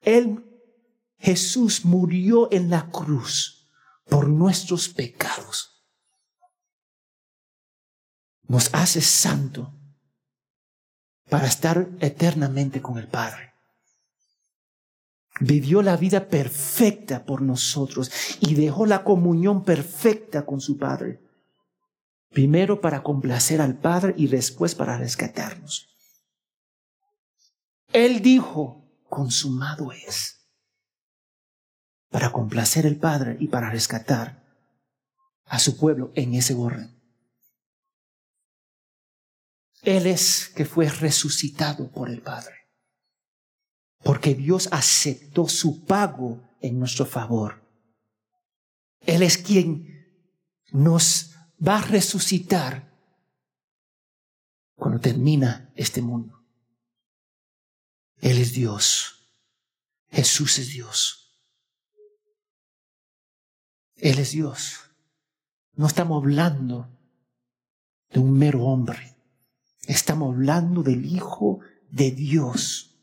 Él, 0.02 0.46
Jesús, 1.18 1.84
murió 1.86 2.52
en 2.52 2.70
la 2.70 2.90
cruz 2.92 3.70
por 4.08 4.30
nuestros 4.30 4.90
pecados 4.90 5.71
nos 8.52 8.74
hace 8.74 9.00
santo 9.00 9.74
para 11.30 11.48
estar 11.48 11.88
eternamente 12.02 12.82
con 12.82 12.98
el 12.98 13.08
Padre. 13.08 13.54
Vivió 15.40 15.82
la 15.82 15.96
vida 15.96 16.28
perfecta 16.28 17.24
por 17.24 17.42
nosotros 17.42 18.12
y 18.42 18.56
dejó 18.56 18.86
la 18.86 19.06
comunión 19.06 19.64
perfecta 19.64 20.46
con 20.46 20.60
su 20.60 20.78
Padre. 20.78 21.22
Primero 22.30 22.82
para 22.82 23.04
complacer 23.04 23.62
al 23.62 23.78
Padre 23.78 24.16
y 24.18 24.28
después 24.28 24.76
para 24.76 24.98
rescatarnos. 24.98 25.88
Él 27.94 28.22
dijo, 28.22 28.84
consumado 29.08 29.94
es, 29.94 30.46
para 32.10 32.34
complacer 32.34 32.86
al 32.86 32.98
Padre 32.98 33.38
y 33.40 33.48
para 33.48 33.70
rescatar 33.70 34.44
a 35.46 35.58
su 35.58 35.78
pueblo 35.78 36.12
en 36.16 36.34
ese 36.34 36.54
orden. 36.54 37.01
Él 39.82 40.06
es 40.06 40.50
que 40.50 40.65
fue 40.65 40.89
resucitado 40.89 41.91
por 41.91 42.10
el 42.10 42.22
Padre. 42.22 42.56
Porque 44.04 44.36
Dios 44.36 44.70
aceptó 44.72 45.48
su 45.48 45.86
pago 45.86 46.50
en 46.60 46.80
nuestro 46.80 47.06
favor. 47.06 47.62
Él 49.02 49.24
es 49.24 49.38
quien 49.38 49.91
nos 50.72 51.36
va 51.65 51.80
a 51.80 51.82
resucitar 51.82 52.91
cuando 54.76 55.00
termina 55.00 55.72
este 55.76 56.02
mundo. 56.02 56.44
Él 58.20 58.38
es 58.38 58.54
Dios. 58.54 59.17
Jesús 60.10 60.60
es 60.60 60.70
Dios. 60.70 61.39
Él 63.96 64.20
es 64.20 64.32
Dios. 64.32 64.80
No 65.74 65.88
estamos 65.88 66.22
hablando 66.22 66.89
de 68.10 68.20
un 68.20 68.38
mero 68.38 68.63
hombre. 68.63 69.15
Estamos 69.88 70.36
hablando 70.36 70.84
del 70.84 71.06
Hijo 71.06 71.60
de 71.89 72.12
Dios. 72.12 72.96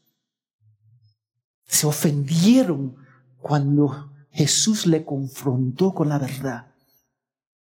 Se 1.67 1.87
ofendieron 1.87 2.97
cuando 3.41 4.13
Jesús 4.31 4.87
le 4.87 5.05
confrontó 5.05 5.93
con 5.93 6.09
la 6.09 6.19
verdad. 6.19 6.73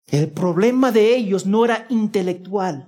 El 0.07 0.29
problema 0.31 0.91
de 0.91 1.15
ellos 1.15 1.45
no 1.45 1.65
era 1.65 1.87
intelectual, 1.89 2.87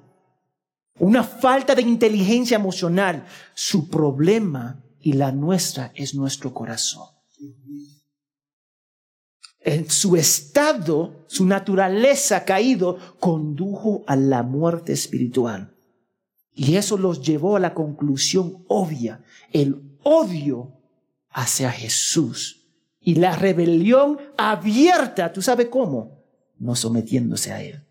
una 1.00 1.24
falta 1.24 1.74
de 1.74 1.82
inteligencia 1.82 2.56
emocional. 2.56 3.26
Su 3.54 3.90
problema 3.90 4.84
y 5.00 5.14
la 5.14 5.32
nuestra 5.32 5.92
es 5.96 6.14
nuestro 6.14 6.54
corazón. 6.54 7.08
En 9.62 9.90
su 9.90 10.16
estado, 10.16 11.26
su 11.28 11.46
naturaleza 11.46 12.46
caído, 12.46 12.98
condujo 13.20 14.04
a 14.08 14.16
la 14.16 14.44
muerte 14.44 14.94
espiritual. 14.94 15.77
Y 16.60 16.76
eso 16.76 16.98
los 16.98 17.22
llevó 17.22 17.56
a 17.56 17.60
la 17.60 17.76
conclusión 17.76 18.66
obvia, 18.68 19.24
el 19.54 19.96
odio 20.02 20.74
hacia 21.30 21.72
Jesús 21.72 22.68
y 23.00 23.14
la 23.14 23.36
rebelión 23.36 24.18
abierta, 24.40 25.32
¿tú 25.32 25.44
sabes 25.44 25.68
cómo? 25.68 26.26
No 26.58 26.76
sometiéndose 26.76 27.52
a 27.52 27.62
Él. 27.62 27.86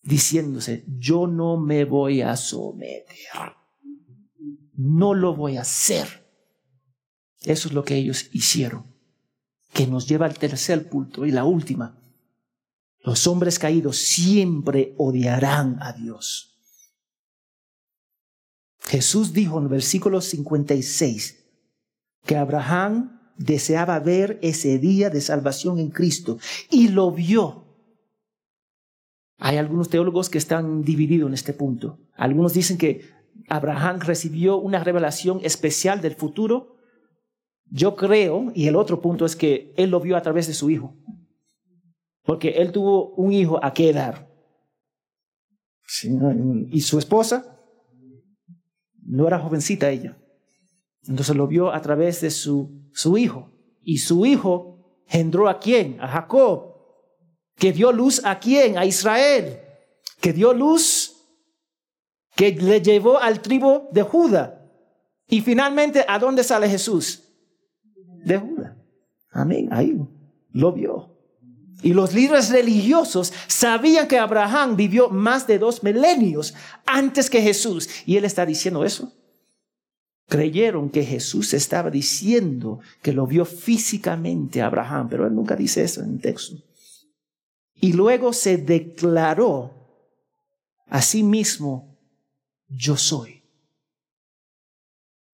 Diciéndose, 0.00 0.86
yo 0.98 1.26
no 1.26 1.58
me 1.58 1.84
voy 1.84 2.22
a 2.22 2.36
someter, 2.36 3.52
no 4.72 5.12
lo 5.12 5.36
voy 5.36 5.58
a 5.58 5.60
hacer. 5.60 6.26
Eso 7.42 7.68
es 7.68 7.74
lo 7.74 7.84
que 7.84 7.96
ellos 7.96 8.30
hicieron, 8.32 8.86
que 9.74 9.86
nos 9.86 10.08
lleva 10.08 10.24
al 10.24 10.38
tercer 10.38 10.88
punto 10.88 11.26
y 11.26 11.32
la 11.32 11.44
última. 11.44 11.99
Los 13.02 13.26
hombres 13.26 13.58
caídos 13.58 13.96
siempre 13.96 14.94
odiarán 14.98 15.78
a 15.80 15.92
Dios. 15.92 16.50
Jesús 18.80 19.32
dijo 19.32 19.58
en 19.58 19.64
el 19.64 19.70
versículo 19.70 20.20
56 20.20 21.44
que 22.24 22.36
Abraham 22.36 23.20
deseaba 23.36 23.98
ver 24.00 24.38
ese 24.42 24.78
día 24.78 25.08
de 25.08 25.20
salvación 25.20 25.78
en 25.78 25.90
Cristo 25.90 26.38
y 26.70 26.88
lo 26.88 27.10
vio. 27.10 27.64
Hay 29.38 29.56
algunos 29.56 29.88
teólogos 29.88 30.28
que 30.28 30.38
están 30.38 30.82
divididos 30.82 31.28
en 31.28 31.34
este 31.34 31.54
punto. 31.54 31.98
Algunos 32.14 32.52
dicen 32.52 32.76
que 32.76 33.08
Abraham 33.48 34.00
recibió 34.00 34.58
una 34.58 34.84
revelación 34.84 35.40
especial 35.42 36.02
del 36.02 36.14
futuro. 36.14 36.76
Yo 37.70 37.96
creo, 37.96 38.52
y 38.54 38.66
el 38.66 38.76
otro 38.76 39.00
punto 39.00 39.24
es 39.24 39.36
que 39.36 39.72
él 39.78 39.90
lo 39.90 40.00
vio 40.00 40.16
a 40.16 40.22
través 40.22 40.46
de 40.46 40.52
su 40.52 40.68
hijo. 40.68 40.94
Porque 42.24 42.50
él 42.50 42.72
tuvo 42.72 43.14
un 43.14 43.32
hijo 43.32 43.62
a 43.64 43.72
qué 43.72 43.90
edad. 43.90 44.28
Y 46.70 46.80
su 46.82 46.98
esposa 46.98 47.58
no 49.02 49.26
era 49.26 49.38
jovencita 49.38 49.90
ella. 49.90 50.16
Entonces 51.08 51.34
lo 51.34 51.46
vio 51.46 51.72
a 51.72 51.80
través 51.80 52.20
de 52.20 52.30
su, 52.30 52.88
su 52.92 53.18
hijo. 53.18 53.50
Y 53.82 53.98
su 53.98 54.26
hijo 54.26 55.02
engendró 55.06 55.48
a 55.48 55.58
quién? 55.58 56.00
A 56.00 56.08
Jacob. 56.08 56.74
Que 57.56 57.72
dio 57.72 57.92
luz 57.92 58.24
a 58.24 58.38
quién? 58.38 58.78
A 58.78 58.84
Israel. 58.84 59.60
Que 60.20 60.32
dio 60.32 60.52
luz 60.52 61.16
que 62.36 62.52
le 62.52 62.80
llevó 62.80 63.18
al 63.18 63.42
tribu 63.42 63.88
de 63.92 64.02
Judá. 64.02 64.66
Y 65.26 65.40
finalmente, 65.40 66.04
¿a 66.06 66.18
dónde 66.18 66.42
sale 66.44 66.68
Jesús? 66.68 67.22
De 68.24 68.38
Judá. 68.38 68.76
Amén. 69.30 69.68
Ahí 69.70 69.96
lo 70.52 70.72
vio. 70.72 71.09
Y 71.82 71.94
los 71.94 72.12
líderes 72.12 72.50
religiosos 72.50 73.32
sabían 73.46 74.06
que 74.06 74.18
Abraham 74.18 74.76
vivió 74.76 75.08
más 75.08 75.46
de 75.46 75.58
dos 75.58 75.82
milenios 75.82 76.54
antes 76.86 77.30
que 77.30 77.40
Jesús. 77.40 77.88
Y 78.06 78.16
él 78.16 78.24
está 78.24 78.44
diciendo 78.44 78.84
eso. 78.84 79.12
Creyeron 80.28 80.90
que 80.90 81.04
Jesús 81.04 81.54
estaba 81.54 81.90
diciendo 81.90 82.80
que 83.02 83.12
lo 83.12 83.26
vio 83.26 83.44
físicamente 83.44 84.62
a 84.62 84.66
Abraham, 84.66 85.08
pero 85.08 85.26
él 85.26 85.34
nunca 85.34 85.56
dice 85.56 85.82
eso 85.82 86.02
en 86.02 86.10
el 86.14 86.20
texto. 86.20 86.56
Y 87.80 87.94
luego 87.94 88.32
se 88.32 88.58
declaró 88.58 89.72
a 90.86 91.00
sí 91.02 91.22
mismo, 91.22 91.98
yo 92.68 92.96
soy. 92.96 93.42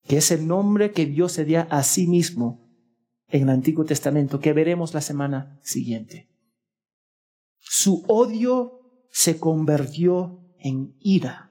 Que 0.07 0.19
es 0.19 0.31
el 0.31 0.47
nombre 0.47 0.93
que 0.93 1.07
Dios 1.07 1.33
se 1.33 1.45
dio 1.45 1.67
a 1.69 1.83
sí 1.83 2.07
mismo 2.07 2.71
en 3.29 3.43
el 3.43 3.49
Antiguo 3.51 3.85
Testamento, 3.85 4.39
que 4.39 4.53
veremos 4.53 4.95
la 4.95 5.01
semana 5.01 5.59
siguiente. 5.63 6.29
Su 7.69 8.05
odio 8.07 9.09
se 9.11 9.41
convirtió 9.41 10.41
en 10.61 10.97
ira. 11.01 11.51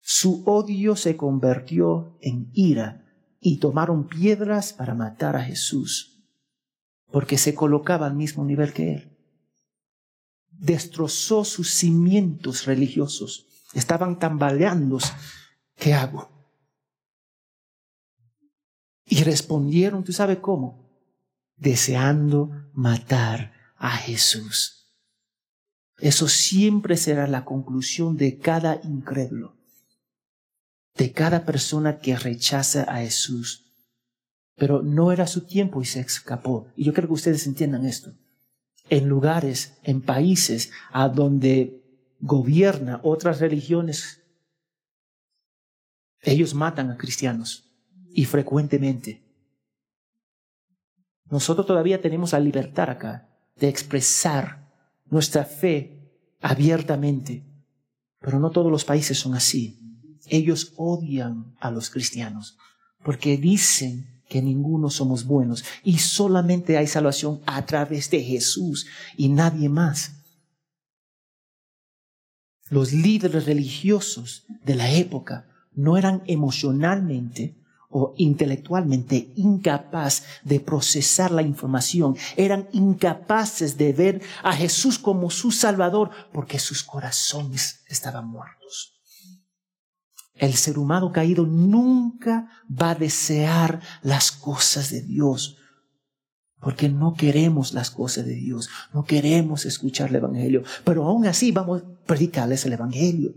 Su 0.00 0.42
odio 0.44 0.96
se 0.96 1.16
convirtió 1.16 2.18
en 2.20 2.50
ira 2.52 3.06
y 3.40 3.58
tomaron 3.58 4.08
piedras 4.08 4.72
para 4.72 4.94
matar 4.94 5.36
a 5.36 5.44
Jesús, 5.44 6.20
porque 7.12 7.38
se 7.38 7.54
colocaba 7.54 8.06
al 8.06 8.16
mismo 8.16 8.44
nivel 8.44 8.72
que 8.72 8.94
él. 8.94 9.16
Destrozó 10.50 11.44
sus 11.44 11.70
cimientos 11.70 12.66
religiosos. 12.66 13.46
Estaban 13.72 14.18
tambaleando. 14.18 14.98
¿Qué 15.76 15.94
hago? 15.94 16.28
Y 19.04 19.22
respondieron, 19.22 20.02
¿tú 20.02 20.12
sabes 20.12 20.38
cómo? 20.38 20.90
Deseando 21.56 22.50
matar 22.72 23.57
a 23.78 23.90
Jesús. 23.96 24.78
Eso 25.98 26.28
siempre 26.28 26.96
será 26.96 27.26
la 27.26 27.44
conclusión 27.44 28.16
de 28.16 28.38
cada 28.38 28.80
incrédulo, 28.84 29.56
de 30.94 31.12
cada 31.12 31.44
persona 31.44 31.98
que 31.98 32.16
rechaza 32.16 32.82
a 32.82 32.98
Jesús. 32.98 33.64
Pero 34.54 34.82
no 34.82 35.12
era 35.12 35.26
su 35.26 35.46
tiempo 35.46 35.80
y 35.82 35.84
se 35.84 36.00
escapó. 36.00 36.68
Y 36.76 36.84
yo 36.84 36.92
creo 36.92 37.08
que 37.08 37.14
ustedes 37.14 37.46
entiendan 37.46 37.86
esto. 37.86 38.12
En 38.90 39.08
lugares, 39.08 39.78
en 39.82 40.00
países 40.00 40.70
a 40.90 41.08
donde 41.08 41.82
gobierna 42.20 43.00
otras 43.02 43.40
religiones, 43.40 44.22
ellos 46.22 46.54
matan 46.54 46.90
a 46.90 46.96
cristianos 46.96 47.70
y 48.10 48.24
frecuentemente. 48.24 49.22
Nosotros 51.26 51.66
todavía 51.66 52.00
tenemos 52.00 52.32
la 52.32 52.40
libertad 52.40 52.90
acá 52.90 53.27
de 53.58 53.68
expresar 53.68 54.72
nuestra 55.10 55.44
fe 55.44 56.12
abiertamente. 56.40 57.44
Pero 58.20 58.38
no 58.38 58.50
todos 58.50 58.70
los 58.70 58.84
países 58.84 59.18
son 59.18 59.34
así. 59.34 59.78
Ellos 60.26 60.72
odian 60.76 61.54
a 61.60 61.70
los 61.70 61.90
cristianos 61.90 62.58
porque 63.02 63.36
dicen 63.36 64.22
que 64.28 64.42
ninguno 64.42 64.90
somos 64.90 65.24
buenos 65.24 65.64
y 65.82 65.98
solamente 65.98 66.76
hay 66.76 66.86
salvación 66.86 67.40
a 67.46 67.64
través 67.64 68.10
de 68.10 68.22
Jesús 68.22 68.86
y 69.16 69.28
nadie 69.28 69.68
más. 69.68 70.12
Los 72.68 72.92
líderes 72.92 73.46
religiosos 73.46 74.44
de 74.64 74.74
la 74.74 74.90
época 74.92 75.48
no 75.72 75.96
eran 75.96 76.22
emocionalmente 76.26 77.57
o 77.88 78.14
intelectualmente 78.16 79.32
incapaz 79.36 80.22
de 80.44 80.60
procesar 80.60 81.30
la 81.30 81.42
información, 81.42 82.16
eran 82.36 82.68
incapaces 82.72 83.78
de 83.78 83.92
ver 83.92 84.22
a 84.42 84.52
Jesús 84.52 84.98
como 84.98 85.30
su 85.30 85.50
Salvador 85.50 86.10
porque 86.32 86.58
sus 86.58 86.82
corazones 86.82 87.80
estaban 87.88 88.28
muertos. 88.28 88.94
El 90.34 90.54
ser 90.54 90.78
humano 90.78 91.10
caído 91.12 91.46
nunca 91.46 92.48
va 92.70 92.90
a 92.90 92.94
desear 92.94 93.80
las 94.02 94.30
cosas 94.30 94.90
de 94.90 95.02
Dios 95.02 95.56
porque 96.60 96.88
no 96.88 97.14
queremos 97.14 97.72
las 97.72 97.90
cosas 97.90 98.26
de 98.26 98.34
Dios, 98.34 98.68
no 98.92 99.04
queremos 99.04 99.64
escuchar 99.64 100.10
el 100.10 100.16
Evangelio, 100.16 100.64
pero 100.84 101.04
aún 101.04 101.26
así 101.26 101.52
vamos 101.52 101.82
a 101.82 102.04
predicarles 102.04 102.66
el 102.66 102.72
Evangelio. 102.72 103.34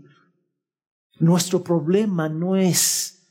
Nuestro 1.18 1.62
problema 1.62 2.28
no 2.28 2.56
es 2.56 3.21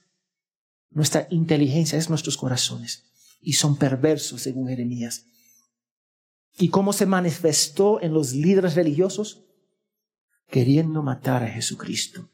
nuestra 0.92 1.28
inteligencia 1.32 1.98
es 1.98 2.10
nuestros 2.10 2.38
corazones 2.38 3.06
y 3.42 3.54
son 3.54 3.78
perversos 3.78 4.42
según 4.42 4.68
Jeremías. 4.68 5.26
¿Y 6.58 6.70
cómo 6.70 6.94
se 6.94 7.06
manifestó 7.06 8.02
en 8.02 8.14
los 8.14 8.34
líderes 8.34 8.76
religiosos? 8.76 9.46
Queriendo 10.48 11.02
matar 11.02 11.44
a 11.44 11.48
Jesucristo, 11.48 12.30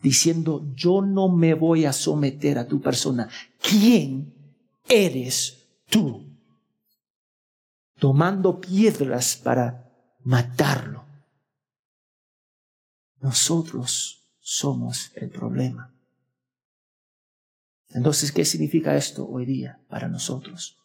diciendo, 0.00 0.72
yo 0.74 1.02
no 1.02 1.28
me 1.28 1.54
voy 1.54 1.84
a 1.84 1.92
someter 1.92 2.58
a 2.58 2.66
tu 2.66 2.80
persona. 2.80 3.28
¿Quién 3.60 4.32
eres 4.88 5.66
tú? 5.88 6.26
Tomando 7.98 8.60
piedras 8.60 9.36
para 9.36 9.92
matarlo. 10.22 11.04
Nosotros 13.20 14.32
somos 14.38 15.10
el 15.16 15.28
problema. 15.30 15.92
Entonces, 17.92 18.30
¿qué 18.32 18.44
significa 18.44 18.96
esto 18.96 19.28
hoy 19.28 19.44
día 19.44 19.80
para 19.88 20.08
nosotros? 20.08 20.78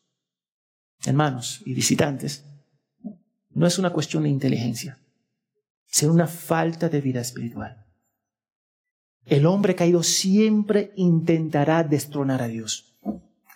Hermanos 1.06 1.62
y 1.66 1.74
visitantes, 1.74 2.46
no 3.52 3.68
es 3.68 3.78
una 3.78 3.92
cuestión 3.92 4.24
de 4.24 4.30
inteligencia, 4.30 4.98
sino 5.86 6.12
una 6.12 6.28
falta 6.28 6.90
de 6.90 7.02
vida 7.02 7.22
espiritual. 7.22 7.86
El 9.26 9.46
hombre 9.46 9.76
caído 9.76 10.04
siempre 10.04 10.92
intentará 10.96 11.84
destronar 11.84 12.42
a 12.42 12.48
Dios, 12.48 12.96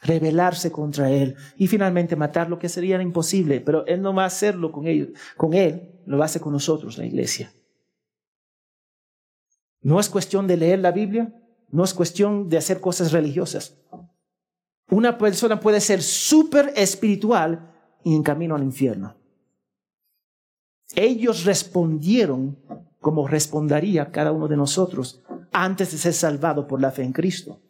rebelarse 0.02 0.72
contra 0.72 1.12
Él 1.12 1.36
y 1.58 1.68
finalmente 1.68 2.16
matarlo, 2.16 2.60
que 2.60 2.70
sería 2.70 3.02
imposible, 3.02 3.62
pero 3.62 3.86
Él 3.88 4.02
no 4.02 4.14
va 4.14 4.24
a 4.24 4.28
hacerlo 4.28 4.72
con, 4.72 4.88
ellos, 4.88 5.10
con 5.38 5.54
Él, 5.54 6.00
lo 6.06 6.24
hacer 6.24 6.42
con 6.42 6.54
nosotros, 6.54 6.98
la 6.98 7.06
iglesia. 7.06 7.52
No 9.82 10.00
es 10.00 10.10
cuestión 10.10 10.48
de 10.48 10.58
leer 10.58 10.80
la 10.80 10.92
Biblia, 10.92 11.34
no 11.72 11.84
es 11.84 11.94
cuestión 11.94 12.50
de 12.50 12.58
hacer 12.58 12.80
cosas 12.82 13.12
religiosas. 13.12 13.78
Una 14.90 15.18
persona 15.18 15.60
puede 15.60 15.82
ser 15.82 16.02
súper 16.02 16.74
espiritual 16.76 17.74
y 18.04 18.16
en 18.16 18.24
camino 18.24 18.56
al 18.56 18.64
infierno. 18.64 19.16
Ellos 20.96 21.46
respondieron 21.46 22.58
como 23.00 23.28
respondería 23.28 24.12
cada 24.12 24.32
uno 24.32 24.48
de 24.48 24.58
nosotros 24.58 25.22
antes 25.52 25.92
de 25.92 25.98
ser 25.98 26.14
salvado 26.14 26.68
por 26.68 26.82
la 26.82 26.92
fe 26.92 27.04
en 27.04 27.14
Cristo. 27.14 27.62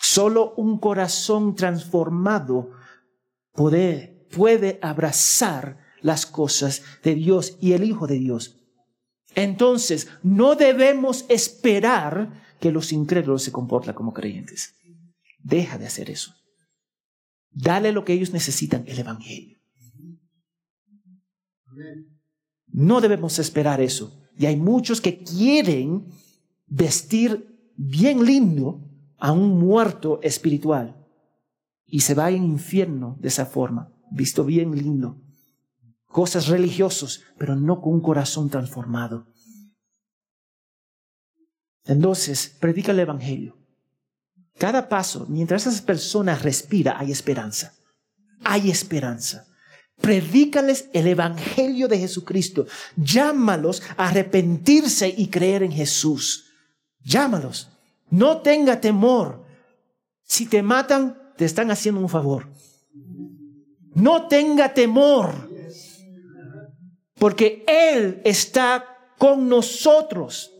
Solo 0.00 0.54
un 0.56 0.78
corazón 0.78 1.54
transformado 1.54 2.70
puede, 3.52 4.26
puede 4.34 4.78
abrazar 4.82 5.78
las 6.02 6.26
cosas 6.26 6.82
de 7.02 7.14
Dios 7.14 7.56
y 7.60 7.72
el 7.72 7.84
Hijo 7.84 8.06
de 8.06 8.18
Dios. 8.18 8.60
Entonces, 9.34 10.08
no 10.22 10.56
debemos 10.56 11.24
esperar 11.28 12.42
que 12.60 12.70
los 12.70 12.92
incrédulos 12.92 13.42
se 13.42 13.52
comportan 13.52 13.94
como 13.94 14.12
creyentes. 14.12 14.74
Deja 15.42 15.78
de 15.78 15.86
hacer 15.86 16.10
eso. 16.10 16.34
Dale 17.50 17.92
lo 17.92 18.04
que 18.04 18.12
ellos 18.12 18.32
necesitan, 18.32 18.84
el 18.86 18.98
Evangelio. 18.98 19.58
No 22.66 23.00
debemos 23.00 23.38
esperar 23.38 23.80
eso. 23.80 24.20
Y 24.36 24.46
hay 24.46 24.56
muchos 24.56 25.00
que 25.00 25.22
quieren 25.22 26.06
vestir 26.66 27.72
bien 27.76 28.24
lindo 28.24 28.86
a 29.18 29.32
un 29.32 29.58
muerto 29.58 30.20
espiritual 30.22 30.96
y 31.86 32.00
se 32.00 32.14
va 32.14 32.26
al 32.26 32.36
infierno 32.36 33.16
de 33.20 33.28
esa 33.28 33.46
forma, 33.46 33.92
visto 34.10 34.44
bien 34.44 34.74
lindo. 34.76 35.20
Cosas 36.06 36.48
religiosas, 36.48 37.22
pero 37.38 37.56
no 37.56 37.80
con 37.80 37.94
un 37.94 38.00
corazón 38.00 38.48
transformado. 38.48 39.26
Entonces, 41.90 42.54
predica 42.60 42.92
el 42.92 43.00
Evangelio. 43.00 43.58
Cada 44.56 44.88
paso, 44.88 45.26
mientras 45.28 45.66
esas 45.66 45.82
personas 45.82 46.42
respira, 46.42 46.96
hay 46.96 47.10
esperanza. 47.10 47.74
Hay 48.44 48.70
esperanza. 48.70 49.48
Predícales 50.00 50.88
el 50.92 51.08
Evangelio 51.08 51.88
de 51.88 51.98
Jesucristo. 51.98 52.68
Llámalos 52.94 53.82
a 53.96 54.08
arrepentirse 54.08 55.12
y 55.16 55.26
creer 55.26 55.64
en 55.64 55.72
Jesús. 55.72 56.52
Llámalos. 57.00 57.68
No 58.08 58.40
tenga 58.40 58.80
temor. 58.80 59.44
Si 60.22 60.46
te 60.46 60.62
matan, 60.62 61.20
te 61.36 61.44
están 61.44 61.72
haciendo 61.72 62.00
un 62.00 62.08
favor. 62.08 62.46
No 63.94 64.28
tenga 64.28 64.72
temor. 64.72 65.50
Porque 67.18 67.64
Él 67.66 68.22
está 68.24 68.84
con 69.18 69.48
nosotros. 69.48 70.52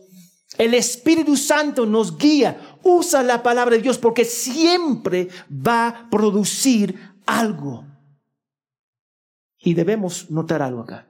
El 0.57 0.73
Espíritu 0.73 1.37
Santo 1.37 1.85
nos 1.85 2.17
guía. 2.17 2.77
Usa 2.83 3.23
la 3.23 3.41
palabra 3.41 3.75
de 3.75 3.81
Dios 3.81 3.97
porque 3.97 4.25
siempre 4.25 5.29
va 5.49 5.87
a 5.87 6.09
producir 6.09 6.99
algo. 7.25 7.85
Y 9.59 9.73
debemos 9.73 10.29
notar 10.29 10.61
algo 10.61 10.81
acá. 10.81 11.07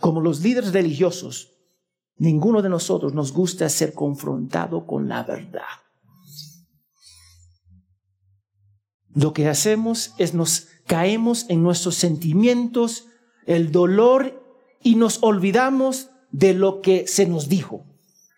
Como 0.00 0.20
los 0.20 0.40
líderes 0.40 0.72
religiosos, 0.72 1.52
ninguno 2.16 2.62
de 2.62 2.68
nosotros 2.68 3.14
nos 3.14 3.32
gusta 3.32 3.68
ser 3.68 3.94
confrontado 3.94 4.86
con 4.86 5.08
la 5.08 5.22
verdad. 5.24 5.62
Lo 9.14 9.32
que 9.32 9.48
hacemos 9.48 10.14
es 10.18 10.34
nos 10.34 10.68
caemos 10.86 11.46
en 11.48 11.62
nuestros 11.62 11.96
sentimientos, 11.96 13.06
el 13.46 13.72
dolor 13.72 14.42
y 14.82 14.94
nos 14.94 15.22
olvidamos 15.22 16.10
de 16.30 16.54
lo 16.54 16.82
que 16.82 17.06
se 17.06 17.26
nos 17.26 17.48
dijo. 17.48 17.87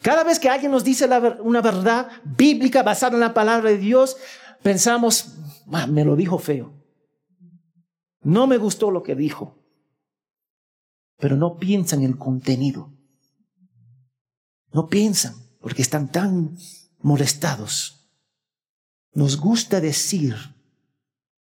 Cada 0.03 0.25
vez 0.25 0.39
que 0.39 0.49
alguien 0.49 0.73
nos 0.73 0.85
dice 0.85 1.09
una 1.43 1.61
verdad 1.61 2.09
bíblica 2.25 2.83
basada 2.83 3.15
en 3.15 3.21
la 3.21 3.35
palabra 3.35 3.71
de 3.71 3.79
Dios, 3.79 4.17
pensamos, 4.63 5.35
ah, 5.73 5.87
me 5.87 6.05
lo 6.05 6.17
dijo 6.17 6.39
feo. 6.39 6.73
No 8.23 8.47
me 8.47 8.57
gustó 8.57 8.91
lo 8.91 9.03
que 9.03 9.15
dijo. 9.15 9.59
Pero 11.19 11.37
no 11.37 11.59
piensan 11.59 12.01
en 12.01 12.07
el 12.07 12.19
contenido. 12.19 12.93
No 14.73 14.89
piensan 14.89 15.35
porque 15.61 15.83
están 15.83 16.11
tan 16.11 16.57
molestados. 16.99 18.11
Nos 19.13 19.37
gusta 19.37 19.81
decir 19.81 20.35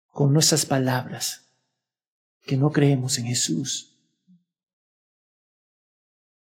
con 0.07 0.31
nuestras 0.31 0.65
palabras 0.65 1.51
que 2.43 2.55
no 2.55 2.71
creemos 2.71 3.17
en 3.17 3.25
Jesús. 3.25 3.94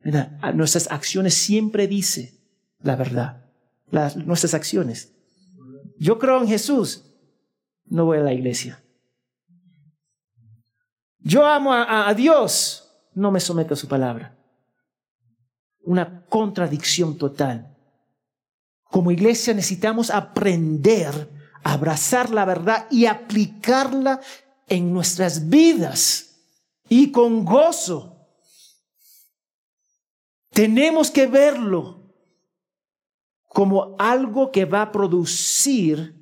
Nuestras 0.02 0.90
acciones 0.90 1.34
siempre 1.34 1.86
dice 1.86 2.40
la 2.82 2.96
verdad. 2.96 3.44
nuestras 4.24 4.54
acciones. 4.54 5.12
Yo 5.98 6.18
creo 6.18 6.40
en 6.40 6.48
Jesús. 6.48 7.04
No 7.84 8.06
voy 8.06 8.18
a 8.18 8.22
la 8.22 8.32
iglesia. 8.32 8.82
Yo 11.18 11.46
amo 11.46 11.72
a, 11.74 12.12
Dios. 12.14 12.90
No 13.14 13.30
me 13.30 13.40
someto 13.40 13.74
a 13.74 13.76
su 13.76 13.88
palabra. 13.88 14.36
Una 15.82 16.24
contradicción 16.26 17.18
total. 17.18 17.76
Como 18.84 19.10
iglesia 19.10 19.52
necesitamos 19.52 20.10
aprender 20.10 21.30
a 21.62 21.74
abrazar 21.74 22.30
la 22.30 22.44
verdad 22.44 22.86
y 22.90 23.06
aplicarla 23.06 24.20
en 24.66 24.92
nuestras 24.92 25.48
vidas 25.48 26.36
y 26.88 27.12
con 27.12 27.44
gozo. 27.44 28.09
Tenemos 30.60 31.10
que 31.10 31.26
verlo 31.26 32.12
como 33.44 33.96
algo 33.98 34.52
que 34.52 34.66
va 34.66 34.82
a 34.82 34.92
producir 34.92 36.14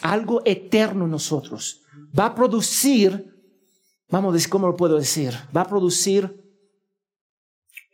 algo 0.00 0.40
eterno 0.46 1.04
en 1.04 1.10
nosotros. 1.10 1.82
Va 2.18 2.24
a 2.24 2.34
producir, 2.34 3.34
vamos 4.08 4.30
a 4.30 4.32
decir, 4.36 4.48
¿cómo 4.48 4.66
lo 4.66 4.76
puedo 4.76 4.96
decir? 4.96 5.34
Va 5.54 5.60
a 5.60 5.68
producir 5.68 6.42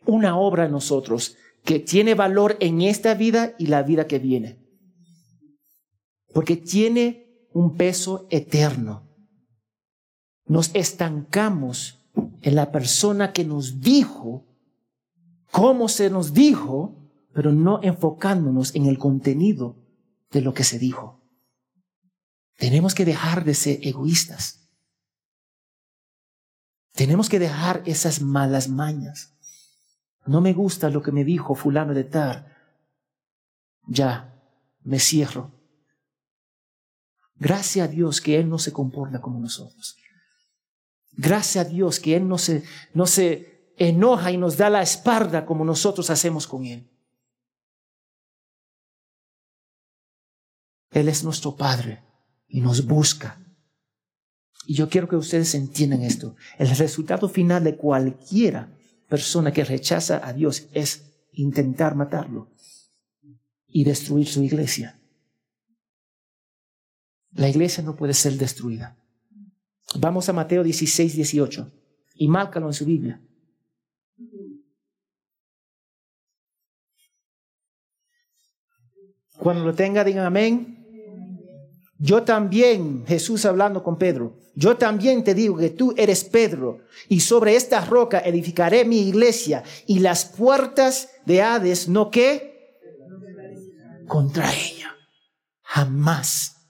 una 0.05 0.39
obra 0.39 0.67
en 0.67 0.71
nosotros 0.71 1.35
que 1.65 1.79
tiene 1.79 2.15
valor 2.15 2.55
en 2.61 2.81
esta 2.81 3.13
vida 3.13 3.55
y 3.59 3.67
la 3.67 3.83
vida 3.83 4.07
que 4.07 4.19
viene. 4.19 4.57
Porque 6.33 6.55
tiene 6.55 7.45
un 7.51 7.75
peso 7.75 8.25
eterno. 8.29 9.13
Nos 10.45 10.73
estancamos 10.73 12.04
en 12.41 12.55
la 12.55 12.71
persona 12.71 13.33
que 13.33 13.43
nos 13.43 13.81
dijo 13.81 14.45
cómo 15.51 15.89
se 15.89 16.09
nos 16.09 16.33
dijo, 16.33 17.09
pero 17.33 17.51
no 17.51 17.79
enfocándonos 17.81 18.75
en 18.75 18.85
el 18.85 18.97
contenido 18.97 19.77
de 20.31 20.41
lo 20.41 20.53
que 20.53 20.63
se 20.63 20.79
dijo. 20.79 21.21
Tenemos 22.57 22.93
que 22.93 23.05
dejar 23.05 23.43
de 23.43 23.53
ser 23.53 23.79
egoístas. 23.81 24.69
Tenemos 26.93 27.29
que 27.29 27.39
dejar 27.39 27.83
esas 27.85 28.21
malas 28.21 28.69
mañas. 28.69 29.33
No 30.25 30.41
me 30.41 30.53
gusta 30.53 30.89
lo 30.89 31.01
que 31.01 31.11
me 31.11 31.23
dijo 31.23 31.55
fulano 31.55 31.93
de 31.93 32.05
tal. 32.05 32.53
Ya, 33.87 34.33
me 34.83 34.99
cierro. 34.99 35.51
Gracias 37.35 37.87
a 37.87 37.91
Dios 37.91 38.21
que 38.21 38.39
Él 38.39 38.49
no 38.49 38.57
se 38.57 38.71
comporta 38.71 39.19
como 39.19 39.39
nosotros. 39.39 39.97
Gracias 41.17 41.65
a 41.65 41.69
Dios 41.69 41.99
que 41.99 42.15
Él 42.15 42.27
no 42.27 42.37
se, 42.37 42.63
no 42.93 43.07
se 43.07 43.73
enoja 43.77 44.31
y 44.31 44.37
nos 44.37 44.57
da 44.57 44.69
la 44.69 44.81
espalda 44.81 45.45
como 45.45 45.65
nosotros 45.65 46.09
hacemos 46.09 46.47
con 46.47 46.65
Él. 46.65 46.89
Él 50.91 51.09
es 51.09 51.23
nuestro 51.23 51.55
Padre 51.55 52.03
y 52.47 52.61
nos 52.61 52.85
busca. 52.85 53.39
Y 54.65 54.75
yo 54.75 54.89
quiero 54.89 55.07
que 55.07 55.15
ustedes 55.15 55.53
entiendan 55.53 56.01
esto. 56.01 56.35
El 56.57 56.69
resultado 56.69 57.29
final 57.29 57.63
de 57.63 57.75
cualquiera 57.75 58.69
persona 59.07 59.51
que 59.51 59.63
rechaza 59.63 60.25
a 60.25 60.33
Dios 60.33 60.67
es 60.73 61.03
intentar 61.33 61.95
matarlo 61.95 62.49
y 63.67 63.83
destruir 63.83 64.27
su 64.27 64.41
iglesia. 64.41 64.99
La 67.31 67.49
iglesia 67.49 67.83
no 67.83 67.95
puede 67.95 68.13
ser 68.13 68.33
destruida. 68.37 68.97
Vamos 69.99 70.27
a 70.29 70.33
Mateo 70.33 70.63
16, 70.63 71.15
18 71.15 71.71
y 72.15 72.27
márcalo 72.27 72.67
en 72.67 72.73
su 72.73 72.85
Biblia. 72.85 73.21
Cuando 79.37 79.65
lo 79.65 79.73
tenga, 79.73 80.03
digan 80.03 80.25
amén. 80.25 80.75
Yo 81.97 82.23
también, 82.23 83.05
Jesús 83.05 83.45
hablando 83.45 83.83
con 83.83 83.97
Pedro, 83.97 84.37
yo 84.55 84.77
también 84.77 85.23
te 85.23 85.33
digo 85.33 85.57
que 85.57 85.69
tú 85.69 85.93
eres 85.97 86.23
Pedro, 86.23 86.79
y 87.09 87.19
sobre 87.21 87.55
esta 87.55 87.83
roca 87.85 88.19
edificaré 88.19 88.85
mi 88.85 89.07
iglesia, 89.07 89.63
y 89.85 89.99
las 89.99 90.25
puertas 90.25 91.09
de 91.25 91.41
Hades 91.41 91.87
no 91.87 92.11
qué 92.11 92.79
contra 94.07 94.51
ella. 94.53 94.95
Jamás. 95.61 96.69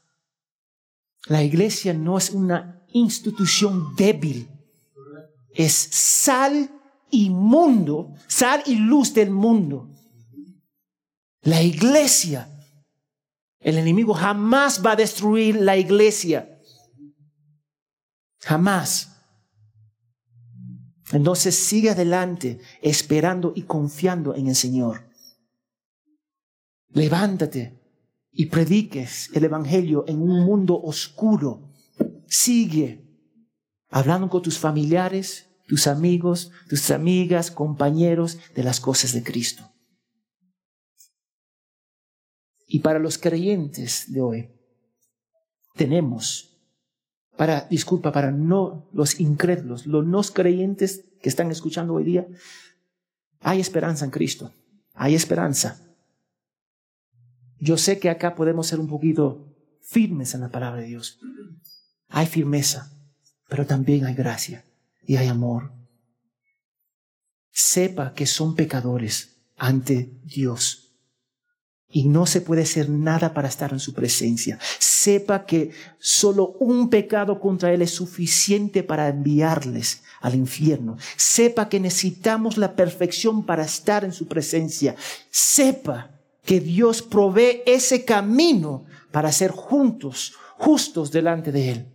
La 1.27 1.43
iglesia 1.43 1.93
no 1.93 2.17
es 2.17 2.29
una 2.29 2.84
institución 2.95 3.95
débil, 3.95 4.49
es 5.53 5.73
sal 5.73 6.69
y 7.11 7.29
mundo, 7.29 8.13
sal 8.27 8.63
y 8.65 8.75
luz 8.75 9.13
del 9.13 9.31
mundo. 9.31 9.89
La 11.41 11.61
iglesia 11.61 12.49
el 13.65 13.79
enemigo 13.79 14.13
jamás 14.13 14.85
va 14.85 14.91
a 14.91 14.95
destruir 14.95 15.55
la 15.55 15.75
iglesia. 15.75 16.61
Jamás. 18.41 19.11
Entonces 21.11 21.55
sigue 21.55 21.89
adelante 21.89 22.59
esperando 22.83 23.53
y 23.55 23.63
confiando 23.63 24.35
en 24.35 24.49
el 24.49 24.55
Señor. 24.55 25.09
Levántate 26.89 27.81
y 28.31 28.45
prediques 28.45 29.31
el 29.33 29.45
Evangelio 29.45 30.05
en 30.07 30.21
un 30.21 30.45
mundo 30.45 30.79
oscuro. 30.79 31.71
Sigue 32.37 33.01
hablando 33.89 34.29
con 34.29 34.41
tus 34.41 34.59
familiares, 34.59 35.47
tus 35.67 35.87
amigos, 35.87 36.51
tus 36.67 36.91
amigas, 36.91 37.49
compañeros 37.49 38.39
de 38.53 38.61
las 38.61 38.81
cosas 38.81 39.13
de 39.13 39.23
Cristo. 39.23 39.71
Y 42.67 42.79
para 42.79 42.99
los 42.99 43.17
creyentes 43.17 44.11
de 44.11 44.21
hoy, 44.21 44.49
tenemos, 45.75 46.59
para, 47.37 47.67
disculpa, 47.69 48.11
para 48.11 48.31
no 48.31 48.89
los 48.91 49.17
incrédulos, 49.21 49.87
los 49.87 50.05
no 50.05 50.21
creyentes 50.21 51.05
que 51.21 51.29
están 51.29 51.51
escuchando 51.51 51.93
hoy 51.93 52.03
día, 52.03 52.27
hay 53.39 53.61
esperanza 53.61 54.03
en 54.03 54.11
Cristo. 54.11 54.51
hay 54.93 55.15
esperanza. 55.15 55.81
Yo 57.59 57.77
sé 57.77 57.97
que 57.97 58.09
acá 58.09 58.35
podemos 58.35 58.67
ser 58.67 58.81
un 58.81 58.87
poquito 58.87 59.55
firmes 59.81 60.33
en 60.35 60.41
la 60.41 60.49
palabra 60.49 60.81
de 60.81 60.87
Dios. 60.87 61.17
Hay 62.15 62.27
firmeza, 62.27 62.93
pero 63.49 63.65
también 63.65 64.05
hay 64.05 64.13
gracia 64.13 64.63
y 65.05 65.17
hay 65.17 65.27
amor. 65.27 65.73
Sepa 67.51 68.13
que 68.13 68.25
son 68.25 68.55
pecadores 68.55 69.35
ante 69.57 70.13
Dios 70.23 70.93
y 71.89 72.07
no 72.07 72.25
se 72.25 72.39
puede 72.39 72.61
hacer 72.61 72.89
nada 72.89 73.33
para 73.33 73.49
estar 73.49 73.73
en 73.73 73.81
su 73.81 73.93
presencia. 73.93 74.57
Sepa 74.79 75.45
que 75.45 75.71
solo 75.99 76.55
un 76.61 76.89
pecado 76.89 77.41
contra 77.41 77.73
Él 77.73 77.81
es 77.81 77.91
suficiente 77.91 78.81
para 78.81 79.09
enviarles 79.09 80.01
al 80.21 80.35
infierno. 80.35 80.95
Sepa 81.17 81.67
que 81.67 81.81
necesitamos 81.81 82.57
la 82.57 82.77
perfección 82.77 83.45
para 83.45 83.65
estar 83.65 84.05
en 84.05 84.13
su 84.13 84.25
presencia. 84.25 84.95
Sepa 85.29 86.11
que 86.45 86.61
Dios 86.61 87.01
provee 87.01 87.61
ese 87.65 88.05
camino 88.05 88.85
para 89.11 89.33
ser 89.33 89.51
juntos, 89.51 90.33
justos 90.57 91.11
delante 91.11 91.51
de 91.51 91.71
Él. 91.71 91.94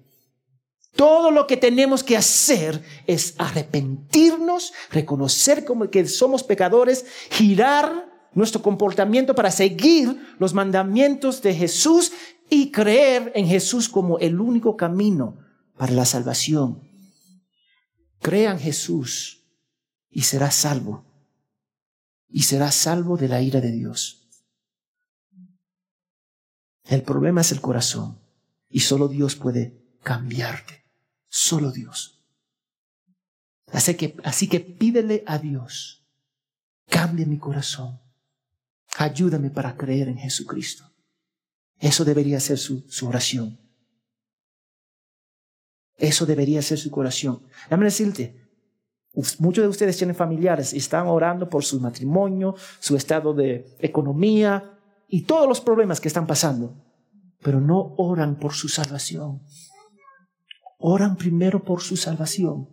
Todo 1.01 1.30
lo 1.30 1.46
que 1.46 1.57
tenemos 1.57 2.05
que 2.05 2.14
hacer 2.14 2.84
es 3.07 3.34
arrepentirnos, 3.38 4.74
reconocer 4.90 5.64
como 5.64 5.88
que 5.88 6.07
somos 6.07 6.42
pecadores, 6.42 7.07
girar 7.30 8.28
nuestro 8.34 8.61
comportamiento 8.61 9.34
para 9.34 9.51
seguir 9.51 10.36
los 10.38 10.53
mandamientos 10.53 11.40
de 11.40 11.55
Jesús 11.55 12.12
y 12.51 12.70
creer 12.70 13.32
en 13.34 13.46
Jesús 13.46 13.88
como 13.88 14.18
el 14.18 14.38
único 14.38 14.76
camino 14.76 15.38
para 15.78 15.94
la 15.94 16.05
salvación. 16.05 16.86
Crea 18.20 18.51
en 18.51 18.59
Jesús 18.59 19.42
y 20.11 20.20
será 20.20 20.51
salvo. 20.51 21.07
Y 22.28 22.42
será 22.42 22.70
salvo 22.70 23.16
de 23.16 23.28
la 23.28 23.40
ira 23.40 23.62
de 23.62 23.72
Dios. 23.72 24.28
El 26.84 27.03
problema 27.03 27.40
es 27.40 27.53
el 27.53 27.62
corazón 27.62 28.20
y 28.68 28.80
solo 28.80 29.09
Dios 29.09 29.34
puede 29.34 29.80
cambiarte. 30.03 30.79
Solo 31.30 31.72
Dios. 31.72 32.22
Así 33.72 33.94
que, 33.94 34.16
así 34.24 34.48
que 34.48 34.60
pídele 34.60 35.24
a 35.26 35.38
Dios, 35.38 36.04
cambia 36.88 37.24
mi 37.24 37.38
corazón 37.38 38.00
Ayúdame 38.96 39.50
para 39.50 39.76
creer 39.76 40.08
en 40.08 40.18
Jesucristo. 40.18 40.84
Eso 41.78 42.04
debería 42.04 42.40
ser 42.40 42.58
su, 42.58 42.84
oración. 43.06 43.58
Eso 45.96 46.26
debería 46.26 46.60
ser 46.62 46.78
su 46.78 46.92
oración. 46.94 47.42
Déjame 47.64 47.86
decirte, 47.86 48.50
muchos 49.38 49.62
de 49.62 49.68
ustedes 49.68 49.96
tienen 49.96 50.16
familiares 50.16 50.74
y 50.74 50.78
están 50.78 51.06
orando 51.06 51.48
por 51.48 51.64
su 51.64 51.80
matrimonio, 51.80 52.54
su 52.78 52.96
estado 52.96 53.32
de 53.32 53.76
economía 53.78 54.78
y 55.08 55.22
todos 55.22 55.48
los 55.48 55.60
problemas 55.60 56.00
que 56.00 56.08
están 56.08 56.26
pasando, 56.26 56.74
pero 57.42 57.60
no 57.60 57.94
oran 57.96 58.38
por 58.38 58.52
su 58.52 58.68
salvación. 58.68 59.42
Oran 60.80 61.16
primero 61.16 61.62
por 61.62 61.82
su 61.82 61.96
salvación 61.96 62.68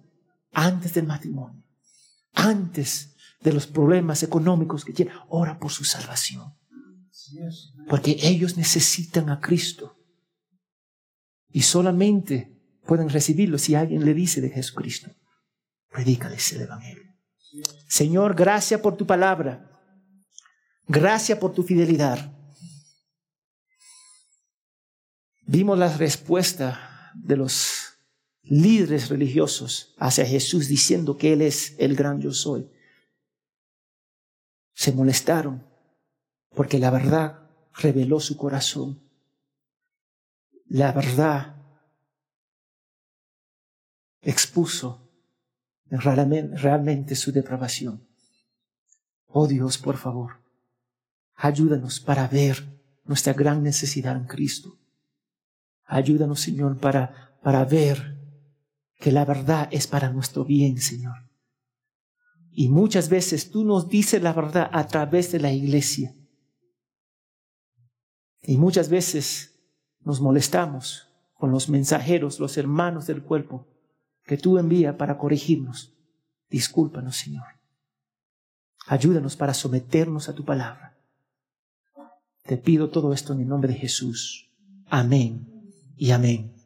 antes 0.54 0.94
del 0.94 1.06
matrimonio, 1.06 1.62
antes 2.34 3.16
de 3.42 3.52
los 3.52 3.68
problemas 3.68 4.24
económicos 4.24 4.86
que 4.86 4.94
tienen, 4.94 5.14
ora 5.28 5.60
por 5.60 5.72
su 5.72 5.84
salvación. 5.84 6.56
Porque 7.90 8.18
ellos 8.22 8.56
necesitan 8.56 9.30
a 9.30 9.42
Cristo. 9.42 9.98
Y 11.50 11.64
solamente 11.64 12.58
pueden 12.86 13.10
recibirlo 13.10 13.58
si 13.58 13.76
alguien 13.76 14.06
le 14.06 14.14
dice 14.14 14.40
de 14.40 14.50
Jesucristo. 14.50 15.12
Predícales 15.92 16.54
el 16.54 16.62
Evangelio. 16.62 17.14
Señor, 17.90 18.36
gracias 18.36 18.80
por 18.80 18.96
tu 18.96 19.06
palabra. 19.06 19.70
Gracias 20.88 21.38
por 21.38 21.54
tu 21.54 21.64
fidelidad. 21.64 22.34
Vimos 25.46 25.78
la 25.78 25.96
respuesta 25.96 27.12
de 27.14 27.36
los 27.36 27.97
líderes 28.50 29.10
religiosos 29.10 29.96
hacia 29.98 30.26
Jesús 30.26 30.68
diciendo 30.68 31.18
que 31.18 31.34
Él 31.34 31.42
es 31.42 31.76
el 31.78 31.96
gran 31.96 32.22
yo 32.22 32.32
soy 32.32 32.70
se 34.78 34.92
molestaron 34.92 35.66
porque 36.54 36.78
la 36.78 36.92
verdad 36.92 37.50
reveló 37.74 38.20
su 38.20 38.38
corazón. 38.38 39.02
La 40.68 40.92
verdad 40.92 41.56
expuso 44.22 45.10
realmente, 45.90 47.16
su 47.16 47.32
depravación. 47.32 48.08
Oh 49.26 49.48
Dios, 49.48 49.80
por 49.80 49.98
favor, 49.98 50.44
ayúdanos 51.34 52.00
para 52.00 52.28
ver 52.28 52.64
nuestra 53.04 53.34
gran 53.34 53.64
necesidad 53.64 54.16
en 54.16 54.26
Cristo. 54.26 54.78
Ayúdanos, 55.86 56.40
Señor, 56.40 56.78
para, 56.78 57.40
para 57.42 57.66
ver 57.66 58.16
que 59.00 59.12
la 59.12 59.26
verdad 59.26 59.70
es 59.72 59.88
para 59.88 60.10
nuestro 60.10 60.44
bien, 60.44 60.80
Señor. 60.80 61.28
Y 62.52 62.70
muchas 62.70 63.10
veces 63.10 63.52
tú 63.52 63.64
nos 63.64 63.88
dices 63.88 64.22
la 64.22 64.34
verdad 64.34 64.70
a 64.74 64.88
través 64.88 65.32
de 65.32 65.40
la 65.40 65.52
iglesia. 65.52 66.14
Y 68.42 68.58
muchas 68.58 68.90
veces 68.90 69.60
nos 70.00 70.22
molestamos 70.22 71.08
con 71.36 71.52
los 71.52 71.70
mensajeros, 71.70 72.40
los 72.40 72.58
hermanos 72.58 73.06
del 73.06 73.22
cuerpo 73.22 73.68
que 74.24 74.38
tú 74.38 74.58
envías 74.58 74.96
para 74.96 75.18
corregirnos. 75.18 75.94
Discúlpanos, 76.50 77.18
Señor. 77.18 77.46
Ayúdanos 78.88 79.36
para 79.36 79.54
someternos 79.54 80.30
a 80.30 80.34
tu 80.34 80.44
palabra. 80.46 80.98
Te 82.44 82.58
pido 82.58 82.90
todo 82.90 83.14
esto 83.14 83.34
en 83.34 83.42
el 83.42 83.48
nombre 83.48 83.74
de 83.74 83.80
Jesús. 83.80 84.50
Amén 84.88 85.46
y 85.98 86.12
amén. 86.12 86.57